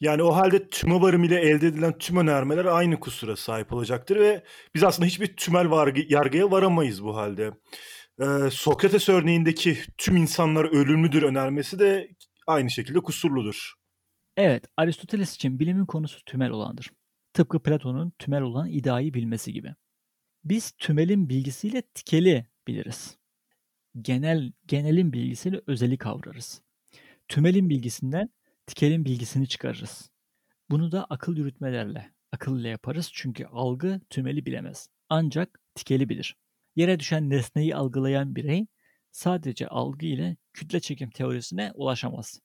Yani 0.00 0.22
o 0.22 0.34
halde 0.34 0.68
tüme 0.68 1.00
varım 1.00 1.24
ile 1.24 1.40
elde 1.40 1.66
edilen 1.66 1.98
tüm 1.98 2.16
önermeler 2.16 2.64
aynı 2.64 3.00
kusura 3.00 3.36
sahip 3.36 3.72
olacaktır 3.72 4.16
ve 4.16 4.44
biz 4.74 4.84
aslında 4.84 5.06
hiçbir 5.06 5.36
tümel 5.36 5.70
vargı, 5.70 6.00
yargıya 6.08 6.50
varamayız 6.50 7.04
bu 7.04 7.16
halde. 7.16 7.50
Ee, 8.20 8.50
Sokrates 8.50 9.08
örneğindeki 9.08 9.78
tüm 9.98 10.16
insanlar 10.16 10.64
ölümlüdür 10.64 11.22
önermesi 11.22 11.78
de 11.78 12.08
aynı 12.46 12.70
şekilde 12.70 13.00
kusurludur. 13.00 13.74
Evet, 14.36 14.64
Aristoteles 14.76 15.34
için 15.34 15.58
bilimin 15.58 15.86
konusu 15.86 16.24
tümel 16.24 16.50
olandır. 16.50 16.90
Tıpkı 17.32 17.62
Platon'un 17.62 18.12
tümel 18.18 18.42
olan 18.42 18.70
iddiayı 18.70 19.14
bilmesi 19.14 19.52
gibi. 19.52 19.74
Biz 20.44 20.70
tümelin 20.70 21.28
bilgisiyle 21.28 21.82
tikeli 21.82 22.46
biliriz. 22.68 23.18
Genel 24.02 24.52
genelin 24.66 25.12
bilgisiyle 25.12 25.60
özeli 25.66 25.98
kavrarız. 25.98 26.62
Tümelin 27.28 27.70
bilgisinden 27.70 28.30
tikelin 28.66 29.04
bilgisini 29.04 29.48
çıkarırız. 29.48 30.10
Bunu 30.70 30.92
da 30.92 31.04
akıl 31.04 31.36
yürütmelerle, 31.36 32.12
akıl 32.32 32.60
ile 32.60 32.68
yaparız 32.68 33.10
çünkü 33.12 33.44
algı 33.44 34.00
tümeli 34.10 34.46
bilemez. 34.46 34.88
Ancak 35.08 35.60
tikeli 35.74 36.08
bilir. 36.08 36.36
Yere 36.76 37.00
düşen 37.00 37.30
nesneyi 37.30 37.76
algılayan 37.76 38.36
birey 38.36 38.66
sadece 39.10 39.68
algı 39.68 40.06
ile 40.06 40.36
kütle 40.52 40.80
çekim 40.80 41.10
teorisine 41.10 41.72
ulaşamaz. 41.74 42.40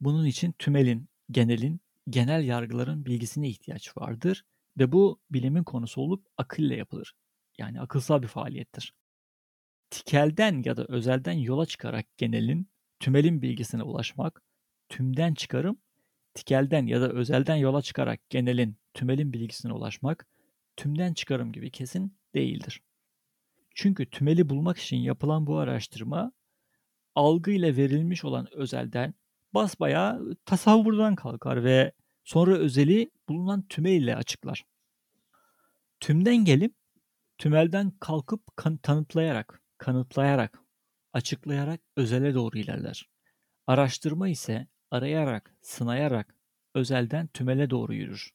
Bunun 0.00 0.26
için 0.26 0.52
tümelin, 0.52 1.08
genelin, 1.30 1.80
genel 2.10 2.44
yargıların 2.44 3.06
bilgisine 3.06 3.48
ihtiyaç 3.48 3.96
vardır 3.96 4.44
ve 4.78 4.92
bu 4.92 5.20
bilimin 5.30 5.64
konusu 5.64 6.00
olup 6.00 6.26
akılla 6.36 6.74
yapılır. 6.74 7.14
Yani 7.58 7.80
akılsal 7.80 8.22
bir 8.22 8.28
faaliyettir. 8.28 8.94
Tikelden 9.90 10.62
ya 10.64 10.76
da 10.76 10.84
özelden 10.88 11.32
yola 11.32 11.66
çıkarak 11.66 12.06
genelin, 12.16 12.68
tümelin 13.00 13.42
bilgisine 13.42 13.82
ulaşmak, 13.82 14.42
tümden 14.88 15.34
çıkarım, 15.34 15.78
tikelden 16.34 16.86
ya 16.86 17.00
da 17.00 17.08
özelden 17.08 17.56
yola 17.56 17.82
çıkarak 17.82 18.30
genelin, 18.30 18.76
tümelin 18.94 19.32
bilgisine 19.32 19.72
ulaşmak, 19.72 20.26
tümden 20.76 21.14
çıkarım 21.14 21.52
gibi 21.52 21.70
kesin 21.70 22.18
değildir. 22.34 22.82
Çünkü 23.74 24.10
tümeli 24.10 24.48
bulmak 24.48 24.78
için 24.78 24.96
yapılan 24.96 25.46
bu 25.46 25.58
araştırma 25.58 26.32
algı 27.14 27.50
ile 27.50 27.76
verilmiş 27.76 28.24
olan 28.24 28.46
özelden 28.52 29.14
basbayağı 29.54 30.36
tasavvurdan 30.44 31.14
kalkar 31.14 31.64
ve 31.64 31.92
sonra 32.24 32.56
özeli 32.56 33.10
bulunan 33.28 33.62
tümel 33.62 33.92
ile 33.92 34.16
açıklar. 34.16 34.64
Tümden 36.00 36.36
gelip 36.36 36.74
tümelden 37.38 37.90
kalkıp 38.00 38.56
kan- 38.56 38.76
tanıtlayarak, 38.76 39.59
kanıtlayarak, 39.80 40.62
açıklayarak 41.12 41.80
özele 41.96 42.34
doğru 42.34 42.58
ilerler. 42.58 43.10
Araştırma 43.66 44.28
ise 44.28 44.68
arayarak, 44.90 45.56
sınayarak 45.62 46.34
özelden 46.74 47.26
tümele 47.26 47.70
doğru 47.70 47.94
yürür. 47.94 48.30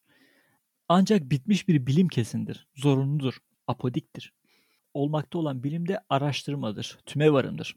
Ancak 0.88 1.22
bitmiş 1.32 1.68
bir 1.68 1.88
bilim 1.88 2.08
kesindir, 2.08 2.68
zorunludur, 2.76 3.38
apodiktir 3.68 4.34
olmakta 4.96 5.40
olan 5.40 5.64
bilim 5.64 5.88
de 5.88 6.00
araştırmadır, 6.10 6.98
tümevarımdır. 7.06 7.76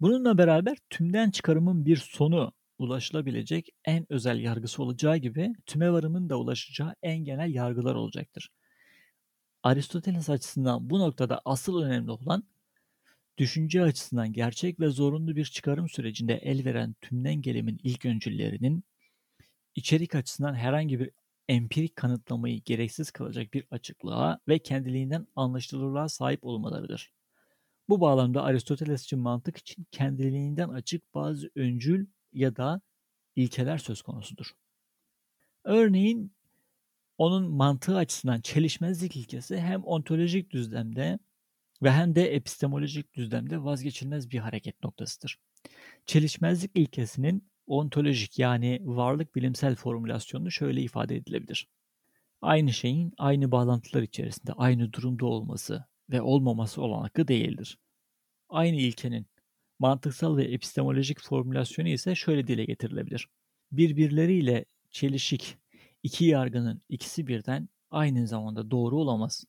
Bununla 0.00 0.38
beraber 0.38 0.76
tümden 0.90 1.30
çıkarımın 1.30 1.84
bir 1.86 1.96
sonu 1.96 2.52
ulaşılabilecek 2.78 3.68
en 3.84 4.12
özel 4.12 4.38
yargısı 4.40 4.82
olacağı 4.82 5.16
gibi 5.16 5.52
tümevarımın 5.66 6.28
da 6.28 6.38
ulaşacağı 6.38 6.94
en 7.02 7.18
genel 7.18 7.54
yargılar 7.54 7.94
olacaktır. 7.94 8.50
Aristoteles 9.62 10.30
açısından 10.30 10.90
bu 10.90 10.98
noktada 10.98 11.42
asıl 11.44 11.82
önemli 11.82 12.10
olan 12.10 12.44
düşünce 13.38 13.82
açısından 13.82 14.32
gerçek 14.32 14.80
ve 14.80 14.88
zorunlu 14.88 15.36
bir 15.36 15.44
çıkarım 15.44 15.88
sürecinde 15.88 16.34
el 16.34 16.64
veren 16.64 16.94
tümden 17.00 17.34
gelimin 17.34 17.80
ilk 17.82 18.06
öncüllerinin 18.06 18.84
içerik 19.74 20.14
açısından 20.14 20.54
herhangi 20.54 21.00
bir 21.00 21.10
empirik 21.48 21.96
kanıtlamayı 21.96 22.62
gereksiz 22.64 23.10
kılacak 23.10 23.54
bir 23.54 23.64
açıklığa 23.70 24.40
ve 24.48 24.58
kendiliğinden 24.58 25.26
anlaşılırlığa 25.36 26.08
sahip 26.08 26.44
olmalarıdır. 26.44 27.12
Bu 27.88 28.00
bağlamda 28.00 28.42
Aristotelesçi 28.42 29.16
mantık 29.16 29.56
için 29.56 29.86
kendiliğinden 29.90 30.68
açık 30.68 31.14
bazı 31.14 31.50
öncül 31.54 32.06
ya 32.32 32.56
da 32.56 32.80
ilkeler 33.36 33.78
söz 33.78 34.02
konusudur. 34.02 34.46
Örneğin 35.64 36.32
onun 37.20 37.50
mantığı 37.50 37.96
açısından 37.96 38.40
çelişmezlik 38.40 39.16
ilkesi 39.16 39.60
hem 39.60 39.84
ontolojik 39.84 40.50
düzlemde 40.50 41.18
ve 41.82 41.90
hem 41.90 42.14
de 42.14 42.34
epistemolojik 42.34 43.14
düzlemde 43.14 43.64
vazgeçilmez 43.64 44.30
bir 44.30 44.38
hareket 44.38 44.84
noktasıdır. 44.84 45.38
Çelişmezlik 46.06 46.70
ilkesinin 46.74 47.50
ontolojik 47.66 48.38
yani 48.38 48.80
varlık 48.82 49.34
bilimsel 49.34 49.74
formülasyonu 49.74 50.50
şöyle 50.50 50.82
ifade 50.82 51.16
edilebilir. 51.16 51.68
Aynı 52.42 52.72
şeyin 52.72 53.12
aynı 53.18 53.50
bağlantılar 53.50 54.02
içerisinde 54.02 54.52
aynı 54.52 54.92
durumda 54.92 55.26
olması 55.26 55.84
ve 56.10 56.22
olmaması 56.22 56.82
olanaklı 56.82 57.28
değildir. 57.28 57.78
Aynı 58.48 58.76
ilkenin 58.76 59.26
mantıksal 59.78 60.36
ve 60.36 60.44
epistemolojik 60.44 61.20
formülasyonu 61.20 61.88
ise 61.88 62.14
şöyle 62.14 62.46
dile 62.46 62.64
getirilebilir. 62.64 63.28
Birbirleriyle 63.72 64.64
çelişik 64.90 65.59
iki 66.02 66.24
yargının 66.24 66.82
ikisi 66.88 67.26
birden 67.26 67.68
aynı 67.90 68.26
zamanda 68.26 68.70
doğru 68.70 68.96
olamaz. 68.96 69.44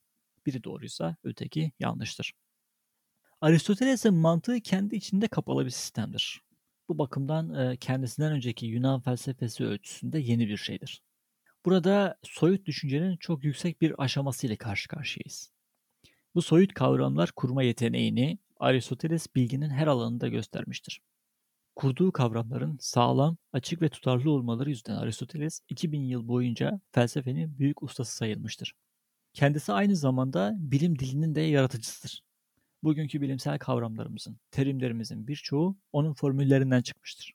Biri 0.45 0.63
doğruysa 0.63 1.15
öteki 1.23 1.71
yanlıştır. 1.79 2.33
Aristoteles'in 3.41 4.13
mantığı 4.13 4.59
kendi 4.59 4.95
içinde 4.95 5.27
kapalı 5.27 5.65
bir 5.65 5.69
sistemdir. 5.69 6.41
Bu 6.89 6.97
bakımdan 6.97 7.75
kendisinden 7.75 8.31
önceki 8.31 8.65
Yunan 8.65 9.01
felsefesi 9.01 9.65
ölçüsünde 9.65 10.19
yeni 10.19 10.47
bir 10.47 10.57
şeydir. 10.57 11.01
Burada 11.65 12.19
soyut 12.23 12.65
düşüncenin 12.65 13.17
çok 13.17 13.43
yüksek 13.43 13.81
bir 13.81 14.03
aşamasıyla 14.03 14.55
karşı 14.55 14.87
karşıyayız. 14.87 15.51
Bu 16.35 16.41
soyut 16.41 16.73
kavramlar 16.73 17.31
kurma 17.31 17.63
yeteneğini 17.63 18.39
Aristoteles 18.59 19.27
bilginin 19.35 19.69
her 19.69 19.87
alanında 19.87 20.27
göstermiştir. 20.27 21.01
Kurduğu 21.75 22.11
kavramların 22.11 22.77
sağlam, 22.79 23.37
açık 23.53 23.81
ve 23.81 23.89
tutarlı 23.89 24.31
olmaları 24.31 24.69
yüzünden 24.69 24.95
Aristoteles 24.95 25.61
2000 25.69 26.01
yıl 26.01 26.27
boyunca 26.27 26.81
felsefenin 26.91 27.59
büyük 27.59 27.83
ustası 27.83 28.15
sayılmıştır. 28.15 28.73
Kendisi 29.33 29.73
aynı 29.73 29.95
zamanda 29.95 30.53
bilim 30.57 30.99
dilinin 30.99 31.35
de 31.35 31.41
yaratıcısıdır. 31.41 32.23
Bugünkü 32.83 33.21
bilimsel 33.21 33.59
kavramlarımızın, 33.59 34.39
terimlerimizin 34.51 35.27
birçoğu 35.27 35.77
onun 35.91 36.13
formüllerinden 36.13 36.81
çıkmıştır. 36.81 37.33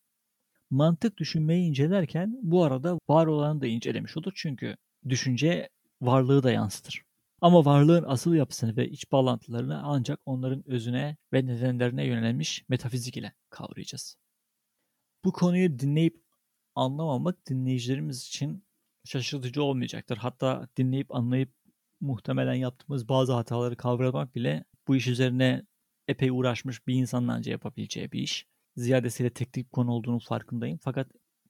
Mantık 0.71 1.17
düşünmeyi 1.17 1.69
incelerken 1.69 2.39
bu 2.43 2.65
arada 2.65 2.99
var 3.09 3.27
olanı 3.27 3.61
da 3.61 3.67
incelemiş 3.67 4.17
olur 4.17 4.33
çünkü 4.37 4.77
düşünce 5.09 5.69
varlığı 6.01 6.43
da 6.43 6.51
yansıtır. 6.51 7.03
Ama 7.41 7.65
varlığın 7.65 8.05
asıl 8.09 8.35
yapısını 8.35 8.77
ve 8.77 8.89
iç 8.89 9.13
bağlantılarını 9.13 9.81
ancak 9.85 10.21
onların 10.27 10.69
özüne 10.69 11.17
ve 11.33 11.47
nedenlerine 11.47 12.07
yönelmiş 12.07 12.65
metafizik 12.69 13.17
ile 13.17 13.33
kavrayacağız. 13.51 14.17
Bu 15.27 15.33
konuyu 15.33 15.79
dinleyip 15.79 16.23
anlamamak 16.75 17.47
dinleyicilerimiz 17.49 18.27
için 18.27 18.65
şaşırtıcı 19.05 19.63
olmayacaktır. 19.63 20.17
Hatta 20.17 20.69
dinleyip 20.77 21.15
anlayıp 21.15 21.53
muhtemelen 22.01 22.55
yaptığımız 22.55 23.09
bazı 23.09 23.33
hataları 23.33 23.77
kavramak 23.77 24.35
bile 24.35 24.65
bu 24.89 24.97
iş 24.97 25.07
üzerine 25.07 25.67
epey 26.09 26.31
uğraşmış 26.31 26.87
bir 26.87 26.95
insanın 26.95 27.29
anca 27.29 27.53
yapabileceği 27.53 28.13
bir 28.13 28.21
iş. 28.21 28.47
Ziyadesiyle 28.77 29.31
teknik 29.31 29.73
konu 29.73 29.93
olduğunu 29.93 30.19
farkındayım. 30.19 30.79
Fakat 30.83 31.09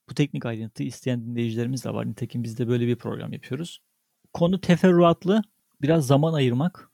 bu 0.09 0.15
teknik 0.15 0.47
ayrıntı 0.47 0.83
isteyen 0.83 1.27
dinleyicilerimiz 1.27 1.85
de 1.85 1.95
var. 1.95 2.07
Nitekim 2.07 2.43
biz 2.43 2.59
de 2.59 2.69
böyle 2.69 2.87
bir 2.87 2.97
program 2.97 3.33
yapıyoruz. 3.33 3.81
Konu 4.33 4.61
teferruatlı. 4.61 5.43
Biraz 5.83 6.07
zaman 6.07 6.33
ayırmak, 6.33 6.91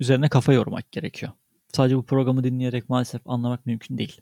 üzerine 0.00 0.28
kafa 0.28 0.52
yormak 0.52 0.92
gerekiyor. 0.92 1.32
Sadece 1.72 1.96
bu 1.96 2.06
programı 2.06 2.44
dinleyerek 2.44 2.88
maalesef 2.88 3.22
anlamak 3.24 3.66
mümkün 3.66 3.98
değil. 3.98 4.20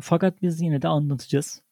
Fakat 0.00 0.42
biz 0.42 0.60
yine 0.60 0.82
de 0.82 0.88
anlatacağız. 0.88 1.62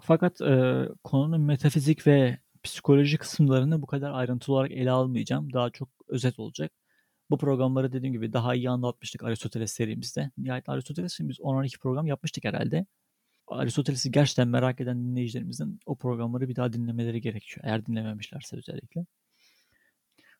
Fakat 0.00 0.40
e, 0.40 0.84
konunun 1.04 1.40
metafizik 1.40 2.06
ve 2.06 2.38
psikoloji 2.62 3.18
kısımlarını 3.18 3.82
bu 3.82 3.86
kadar 3.86 4.12
ayrıntılı 4.12 4.54
olarak 4.54 4.70
ele 4.72 4.90
almayacağım. 4.90 5.52
Daha 5.52 5.70
çok 5.70 5.88
özet 6.08 6.38
olacak. 6.38 6.72
Bu 7.30 7.38
programları 7.38 7.92
dediğim 7.92 8.12
gibi 8.12 8.32
daha 8.32 8.54
iyi 8.54 8.70
anlatmıştık 8.70 9.22
Aristoteles 9.24 9.72
serimizde. 9.72 10.30
Nihayet 10.38 10.68
Aristoteles'in 10.68 11.28
biz 11.28 11.40
10-12 11.40 11.78
program 11.78 12.06
yapmıştık 12.06 12.44
herhalde. 12.44 12.86
Aristoteles'i 13.48 14.12
gerçekten 14.12 14.48
merak 14.48 14.80
eden 14.80 15.04
dinleyicilerimizin 15.04 15.80
o 15.86 15.96
programları 15.96 16.48
bir 16.48 16.56
daha 16.56 16.72
dinlemeleri 16.72 17.20
gerekiyor. 17.20 17.66
Eğer 17.68 17.86
dinlememişlerse 17.86 18.56
özellikle. 18.56 19.06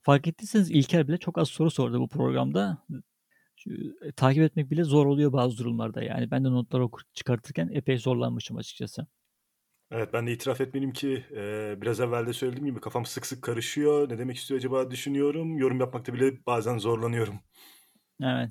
Fark 0.03 0.27
ettiyseniz 0.27 0.71
İlker 0.71 1.09
bile 1.09 1.19
çok 1.19 1.39
az 1.39 1.49
soru 1.49 1.71
sordu 1.71 2.01
bu 2.01 2.09
programda. 2.09 2.79
E, 4.03 4.13
takip 4.13 4.43
etmek 4.43 4.71
bile 4.71 4.85
zor 4.85 5.07
oluyor 5.07 5.33
bazı 5.33 5.59
durumlarda 5.59 6.03
yani. 6.03 6.31
Ben 6.31 6.45
de 6.45 6.49
notları 6.49 6.85
okur 6.85 7.01
çıkartırken 7.15 7.69
epey 7.73 7.99
zorlanmışım 7.99 8.57
açıkçası. 8.57 9.07
Evet 9.91 10.13
ben 10.13 10.27
de 10.27 10.33
itiraf 10.33 10.61
etmeliyim 10.61 10.93
ki 10.93 11.25
e, 11.37 11.75
biraz 11.81 12.01
evvel 12.01 12.27
de 12.27 12.33
söylediğim 12.33 12.67
gibi 12.67 12.81
kafam 12.81 13.07
sık 13.07 13.27
sık 13.27 13.43
karışıyor. 13.43 14.09
Ne 14.09 14.19
demek 14.19 14.37
istiyor 14.37 14.59
acaba 14.59 14.91
düşünüyorum. 14.91 15.59
Yorum 15.59 15.81
yapmakta 15.81 16.15
bile 16.15 16.47
bazen 16.47 16.79
zorlanıyorum. 16.79 17.41
Evet. 18.23 18.51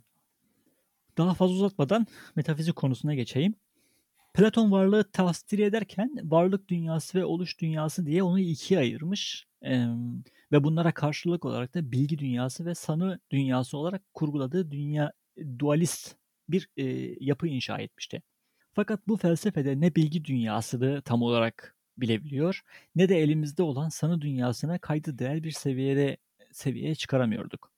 Daha 1.17 1.33
fazla 1.33 1.55
uzatmadan 1.55 2.07
metafizik 2.35 2.75
konusuna 2.75 3.15
geçeyim. 3.15 3.55
Platon 4.33 4.71
varlığı 4.71 5.11
tasdir 5.11 5.59
ederken 5.59 6.11
varlık 6.23 6.67
dünyası 6.67 7.19
ve 7.19 7.25
oluş 7.25 7.59
dünyası 7.59 8.05
diye 8.05 8.23
onu 8.23 8.39
ikiye 8.39 8.79
ayırmış. 8.79 9.47
Ee, 9.65 9.85
ve 10.51 10.63
bunlara 10.63 10.93
karşılık 10.93 11.45
olarak 11.45 11.75
da 11.75 11.91
bilgi 11.91 12.19
dünyası 12.19 12.65
ve 12.65 12.75
sanı 12.75 13.19
dünyası 13.31 13.77
olarak 13.77 14.13
kurguladığı 14.13 14.71
dünya 14.71 15.11
dualist 15.59 16.15
bir 16.49 16.69
e, 16.77 16.83
yapı 17.19 17.47
inşa 17.47 17.77
etmişti. 17.77 18.21
Fakat 18.73 19.07
bu 19.07 19.17
felsefede 19.17 19.81
ne 19.81 19.95
bilgi 19.95 20.25
dünyasını 20.25 21.01
tam 21.01 21.21
olarak 21.21 21.75
bilebiliyor 21.97 22.61
ne 22.95 23.09
de 23.09 23.17
elimizde 23.17 23.63
olan 23.63 23.89
sanı 23.89 24.21
dünyasına 24.21 24.79
kaydı 24.79 25.19
değer 25.19 25.43
bir 25.43 25.51
seviyede 25.51 26.17
seviyeye 26.51 26.95
çıkaramıyorduk. 26.95 27.71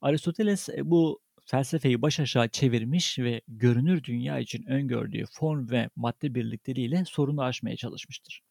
Aristoteles 0.00 0.68
e, 0.68 0.90
bu 0.90 1.20
felsefeyi 1.46 2.02
baş 2.02 2.20
aşağı 2.20 2.48
çevirmiş 2.48 3.18
ve 3.18 3.40
görünür 3.48 4.04
dünya 4.04 4.38
için 4.38 4.64
öngördüğü 4.66 5.24
form 5.32 5.70
ve 5.70 5.90
madde 5.96 6.34
birlikleriyle 6.34 7.04
sorunu 7.06 7.42
aşmaya 7.42 7.76
çalışmıştır. 7.76 8.42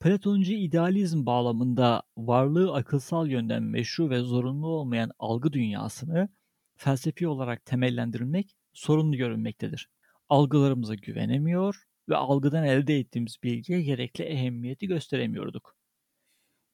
Platoncu 0.00 0.52
idealizm 0.52 1.26
bağlamında 1.26 2.02
varlığı 2.16 2.74
akılsal 2.74 3.28
yönden 3.28 3.62
meşru 3.62 4.10
ve 4.10 4.20
zorunlu 4.20 4.66
olmayan 4.66 5.10
algı 5.18 5.52
dünyasını 5.52 6.28
felsefi 6.76 7.28
olarak 7.28 7.64
temellendirilmek 7.64 8.56
sorunlu 8.72 9.16
görünmektedir 9.16 9.88
algılarımıza 10.28 10.94
güvenemiyor 10.94 11.84
ve 12.08 12.16
algıdan 12.16 12.64
elde 12.64 12.98
ettiğimiz 12.98 13.36
bilgiye 13.42 13.82
gerekli 13.82 14.24
ehemmiyeti 14.24 14.86
gösteremiyorduk. 14.86 15.76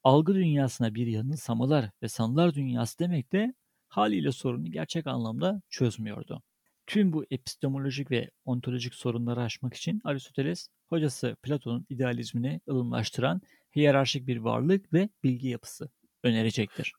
Algı 0.02 0.34
dünyasına 0.34 0.94
bir 0.94 1.06
yanılsamalar 1.06 1.90
ve 2.02 2.08
sanılar 2.08 2.54
dünyası 2.54 2.98
demek 2.98 3.32
de 3.32 3.54
haliyle 3.88 4.32
sorunu 4.32 4.70
gerçek 4.70 5.06
anlamda 5.06 5.62
çözmüyordu. 5.70 6.42
Tüm 6.87 7.12
bu 7.12 7.24
epistemolojik 7.30 8.10
ve 8.10 8.30
ontolojik 8.44 8.94
sorunları 8.94 9.42
aşmak 9.42 9.74
için 9.74 10.00
Aristoteles, 10.04 10.68
hocası 10.88 11.37
Platon'un 11.42 11.87
idealizmini 11.88 12.61
ılımlaştıran 12.68 13.40
hiyerarşik 13.77 14.27
bir 14.27 14.37
varlık 14.37 14.92
ve 14.92 15.09
bilgi 15.25 15.49
yapısı 15.49 15.90
önerecektir. 16.23 16.92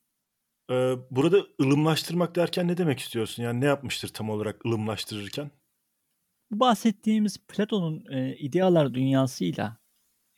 Ee, 0.71 0.95
burada 1.11 1.37
ılımlaştırmak 1.61 2.35
derken 2.35 2.67
ne 2.67 2.77
demek 2.77 2.99
istiyorsun? 2.99 3.43
Yani 3.43 3.61
ne 3.61 3.65
yapmıştır 3.65 4.07
tam 4.07 4.29
olarak 4.29 4.65
ılımlaştırırken? 4.65 5.51
Bu 6.51 6.59
bahsettiğimiz 6.59 7.37
Platon'un 7.47 8.05
e, 8.11 8.35
idealar 8.35 8.93
dünyasıyla 8.93 9.77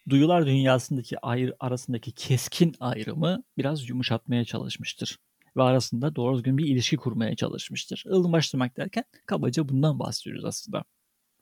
duyular 0.09 0.45
dünyasındaki 0.45 1.19
ayrı, 1.19 1.55
arasındaki 1.59 2.11
keskin 2.11 2.75
ayrımı 2.79 3.43
biraz 3.57 3.89
yumuşatmaya 3.89 4.45
çalışmıştır. 4.45 5.17
Ve 5.57 5.63
arasında 5.63 6.15
doğru 6.15 6.35
düzgün 6.35 6.57
bir 6.57 6.65
ilişki 6.65 6.97
kurmaya 6.97 7.35
çalışmıştır. 7.35 8.03
Ilımlaştırmak 8.07 8.77
derken 8.77 9.03
kabaca 9.25 9.69
bundan 9.69 9.99
bahsediyoruz 9.99 10.45
aslında. 10.45 10.83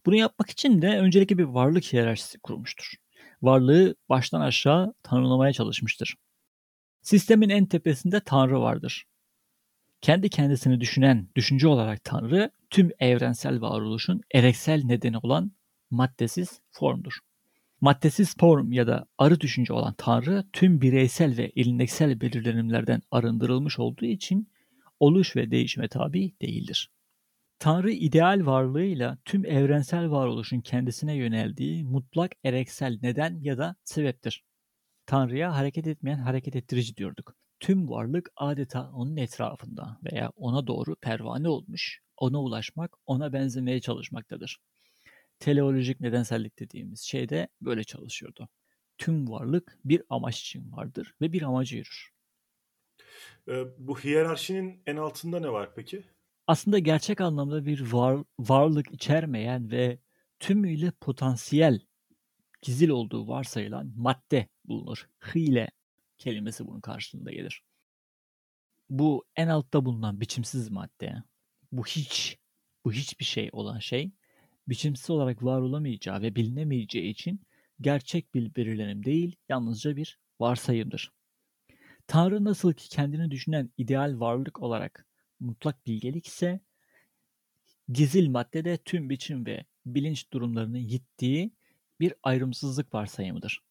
Bunu 0.06 0.16
yapmak 0.16 0.50
için 0.50 0.82
de 0.82 1.00
öncelikle 1.00 1.38
bir 1.38 1.44
varlık 1.44 1.84
hiyerarşisi 1.84 2.40
kurmuştur. 2.40 2.94
Varlığı 3.42 3.96
baştan 4.10 4.42
aşağı 4.42 4.94
tanımlamaya 5.04 5.54
çalışmıştır. 5.54 6.16
Sistemin 7.02 7.50
en 7.50 7.66
tepesinde 7.66 8.20
Tanrı 8.20 8.62
vardır. 8.62 9.06
Kendi 10.02 10.30
kendisini 10.30 10.80
düşünen 10.82 11.28
düşünce 11.36 11.68
olarak 11.68 12.04
Tanrı 12.04 12.52
tüm 12.70 12.92
evrensel 13.00 13.62
varoluşun 13.62 14.22
ereksel 14.34 14.84
nedeni 14.84 15.18
olan 15.18 15.52
maddesiz 15.90 16.62
formdur. 16.72 17.20
Maddesiz 17.82 18.38
form 18.38 18.72
ya 18.72 18.88
da 18.88 19.06
arı 19.18 19.40
düşünce 19.40 19.74
olan 19.74 19.94
Tanrı 19.98 20.46
tüm 20.54 20.82
bireysel 20.82 21.38
ve 21.38 21.50
ilineksel 21.50 22.22
belirlenimlerden 22.22 23.02
arındırılmış 23.12 23.80
olduğu 23.80 24.06
için 24.06 24.50
oluş 25.00 25.36
ve 25.36 25.52
değişime 25.52 25.88
tabi 25.88 26.34
değildir. 26.42 26.95
Tanrı 27.60 27.92
ideal 27.92 28.46
varlığıyla 28.46 29.18
tüm 29.26 29.46
evrensel 29.46 30.12
varoluşun 30.12 30.62
kendisine 30.62 31.16
yöneldiği 31.16 31.84
mutlak 31.84 32.32
ereksel 32.44 33.00
neden 33.02 33.40
ya 33.42 33.58
da 33.58 33.76
sebeptir. 33.84 34.44
Tanrı'ya 35.06 35.56
hareket 35.56 35.88
etmeyen 35.88 36.18
hareket 36.18 36.56
ettirici 36.56 36.98
diyorduk. 36.98 37.36
Tüm 37.60 37.90
varlık 37.90 38.30
adeta 38.36 38.92
onun 38.92 39.18
etrafında 39.18 40.00
veya 40.04 40.32
ona 40.36 40.68
doğru 40.68 40.96
pervane 40.96 41.50
olmuş, 41.50 42.02
ona 42.18 42.42
ulaşmak, 42.44 42.96
ona 43.06 43.34
benzemeye 43.34 43.82
çalışmaktadır. 43.82 44.60
Teleolojik 45.40 46.00
nedensellik 46.02 46.60
dediğimiz 46.60 47.02
şey 47.02 47.30
de 47.30 47.48
böyle 47.62 47.84
çalışıyordu. 47.84 48.50
Tüm 48.98 49.30
varlık 49.32 49.80
bir 49.86 50.04
amaç 50.10 50.42
için 50.42 50.72
vardır 50.72 51.14
ve 51.22 51.34
bir 51.34 51.42
amacı 51.42 51.78
yürür. 51.78 52.10
Ee, 53.48 53.66
bu 53.78 54.00
hiyerarşinin 54.00 54.84
en 54.86 54.96
altında 54.98 55.40
ne 55.40 55.50
var 55.52 55.76
peki? 55.76 56.04
Aslında 56.48 56.80
gerçek 56.80 57.22
anlamda 57.22 57.66
bir 57.66 57.92
var, 57.92 58.24
varlık 58.40 58.92
içermeyen 58.92 59.72
ve 59.72 60.00
tümüyle 60.40 60.92
potansiyel 60.92 61.80
gizil 62.62 62.90
olduğu 62.90 63.28
varsayılan 63.28 63.94
madde 63.96 64.48
bulunur. 64.66 65.10
Hile 65.36 65.72
kelimesi 66.18 66.68
bunun 66.68 66.82
karşılığında 66.82 67.32
gelir. 67.32 67.64
Bu 68.90 69.26
en 69.36 69.48
altta 69.48 69.86
bulunan 69.86 70.22
biçimsiz 70.22 70.72
madde, 70.72 71.24
bu 71.72 71.86
hiç, 71.86 72.38
bu 72.86 72.94
hiçbir 72.94 73.26
şey 73.26 73.50
olan 73.52 73.80
şey, 73.80 74.12
biçimsiz 74.68 75.10
olarak 75.10 75.44
var 75.44 75.62
olamayacağı 75.62 76.22
ve 76.22 76.36
bilinemeyeceği 76.36 77.12
için 77.12 77.42
gerçek 77.82 78.34
bir 78.34 78.56
belirlenim 78.56 79.06
değil, 79.06 79.36
yalnızca 79.50 79.96
bir 79.96 80.20
varsayımdır. 80.40 81.12
Tanrı 82.08 82.44
nasıl 82.44 82.74
ki 82.74 82.90
kendini 82.90 83.32
düşünen 83.32 83.70
ideal 83.78 84.20
varlık 84.20 84.62
olarak 84.62 85.06
mutlak 85.40 85.88
bilgelik 85.88 86.28
ise, 86.28 86.60
gizil 87.90 88.30
maddede 88.30 88.78
tüm 88.78 89.10
biçim 89.10 89.46
ve 89.46 89.66
bilinç 89.86 90.32
durumlarını 90.34 90.78
yittiği 90.78 91.52
bir 92.00 92.14
ayrımsızlık 92.24 92.94
varsayımıdır. 92.94 93.62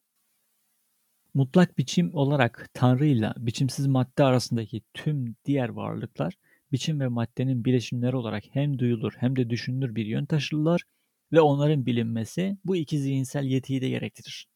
Mutlak 1.34 1.78
biçim 1.78 2.14
olarak 2.14 2.70
Tanrı 2.74 3.06
ile 3.06 3.32
biçimsiz 3.36 3.86
madde 3.86 4.24
arasındaki 4.24 4.82
tüm 4.94 5.36
diğer 5.44 5.68
varlıklar 5.68 6.34
biçim 6.72 7.00
ve 7.00 7.08
maddenin 7.08 7.64
bileşimleri 7.64 8.16
olarak 8.16 8.44
hem 8.50 8.78
duyulur 8.78 9.12
hem 9.16 9.36
de 9.36 9.50
düşünülür 9.50 9.94
bir 9.94 10.06
yön 10.06 10.24
taşırlar 10.24 10.82
ve 11.32 11.40
onların 11.40 11.86
bilinmesi 11.86 12.58
bu 12.64 12.76
iki 12.76 12.98
zihinsel 12.98 13.44
yetiyi 13.44 13.80
de 13.80 13.88
gerektirir. 13.88 14.48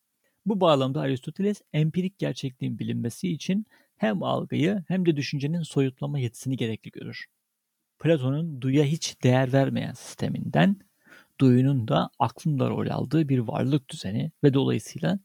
Bu 0.47 0.61
bağlamda 0.61 1.01
Aristoteles 1.01 1.63
empirik 1.73 2.19
gerçekliğin 2.19 2.79
bilinmesi 2.79 3.29
için 3.29 3.67
hem 3.99 4.23
algıyı 4.23 4.85
hem 4.89 5.07
de 5.07 5.17
düşüncenin 5.17 5.63
soyutlama 5.63 6.19
yetisini 6.19 6.57
gerekli 6.57 6.91
görür. 6.91 7.27
Platon'un 7.99 8.61
duya 8.61 8.85
hiç 8.85 9.23
değer 9.23 9.53
vermeyen 9.53 9.93
sisteminden 9.93 10.77
duyunun 11.41 11.89
da 11.89 12.11
aklında 12.19 12.71
rol 12.71 12.91
aldığı 12.91 13.29
bir 13.29 13.39
varlık 13.39 13.89
düzeni 13.89 14.33
ve 14.45 14.55
dolayısıyla 14.55 15.19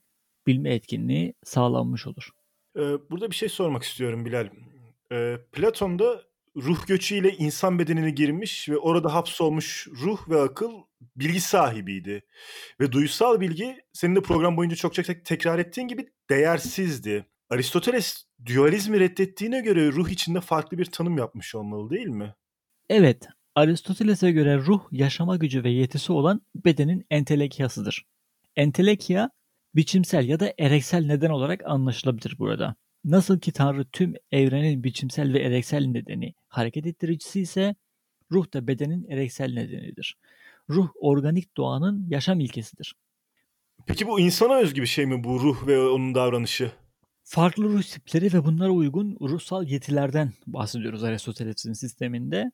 bilme 0.47 0.73
etkinliği 0.73 1.33
sağlanmış 1.43 2.07
olur. 2.07 2.29
Ee, 2.77 2.81
burada 2.81 3.31
bir 3.31 3.35
şey 3.35 3.49
sormak 3.49 3.83
istiyorum 3.83 4.25
Bilal. 4.25 4.49
Ee, 5.11 5.37
Platon'da 5.51 6.21
ruh 6.55 6.87
göçüyle 6.87 7.31
insan 7.31 7.79
bedenine 7.79 8.11
girmiş 8.11 8.69
ve 8.69 8.77
orada 8.77 9.13
hapsolmuş 9.13 9.87
ruh 9.87 10.29
ve 10.29 10.41
akıl 10.41 10.71
bilgi 11.15 11.41
sahibiydi. 11.41 12.21
Ve 12.79 12.91
duysal 12.91 13.39
bilgi 13.39 13.77
senin 13.93 14.15
de 14.15 14.21
program 14.21 14.57
boyunca 14.57 14.75
çok 14.75 14.93
çok 14.93 15.05
tekrar 15.25 15.59
ettiğin 15.59 15.87
gibi 15.87 16.09
değersizdi. 16.29 17.25
Aristoteles 17.49 18.25
dualizmi 18.45 18.99
reddettiğine 18.99 19.61
göre 19.61 19.91
ruh 19.91 20.09
içinde 20.09 20.41
farklı 20.41 20.77
bir 20.77 20.85
tanım 20.85 21.17
yapmış 21.17 21.55
olmalı 21.55 21.89
değil 21.89 22.07
mi? 22.07 22.33
Evet, 22.89 23.27
Aristoteles'e 23.55 24.31
göre 24.31 24.57
ruh 24.57 24.81
yaşama 24.91 25.35
gücü 25.35 25.63
ve 25.63 25.69
yetisi 25.69 26.13
olan 26.13 26.41
bedenin 26.55 27.05
entelekyasıdır. 27.09 28.05
Entelekya 28.55 29.29
biçimsel 29.75 30.27
ya 30.27 30.39
da 30.39 30.53
ereksel 30.59 31.05
neden 31.05 31.29
olarak 31.29 31.61
anlaşılabilir 31.65 32.35
burada. 32.39 32.75
Nasıl 33.05 33.39
ki 33.39 33.51
Tanrı 33.51 33.85
tüm 33.85 34.13
evrenin 34.31 34.83
biçimsel 34.83 35.33
ve 35.33 35.39
ereksel 35.39 35.85
nedeni 35.85 36.33
hareket 36.47 36.87
ettiricisi 36.87 37.41
ise 37.41 37.75
ruh 38.31 38.53
da 38.53 38.67
bedenin 38.67 39.05
ereksel 39.09 39.53
nedenidir. 39.53 40.17
Ruh 40.69 40.89
organik 40.95 41.57
doğanın 41.57 42.09
yaşam 42.09 42.39
ilkesidir. 42.39 42.95
Peki 43.85 44.07
bu 44.07 44.19
insana 44.19 44.55
özgü 44.55 44.81
bir 44.81 44.87
şey 44.87 45.05
mi 45.05 45.23
bu 45.23 45.39
ruh 45.39 45.67
ve 45.67 45.79
onun 45.79 46.15
davranışı? 46.15 46.71
Farklı 47.25 47.63
ruh 47.63 47.83
tipleri 47.83 48.33
ve 48.33 48.45
bunlara 48.45 48.71
uygun 48.71 49.17
ruhsal 49.21 49.67
yetilerden 49.67 50.33
bahsediyoruz 50.47 51.03
Aristoteles'in 51.03 51.73
sisteminde. 51.73 52.51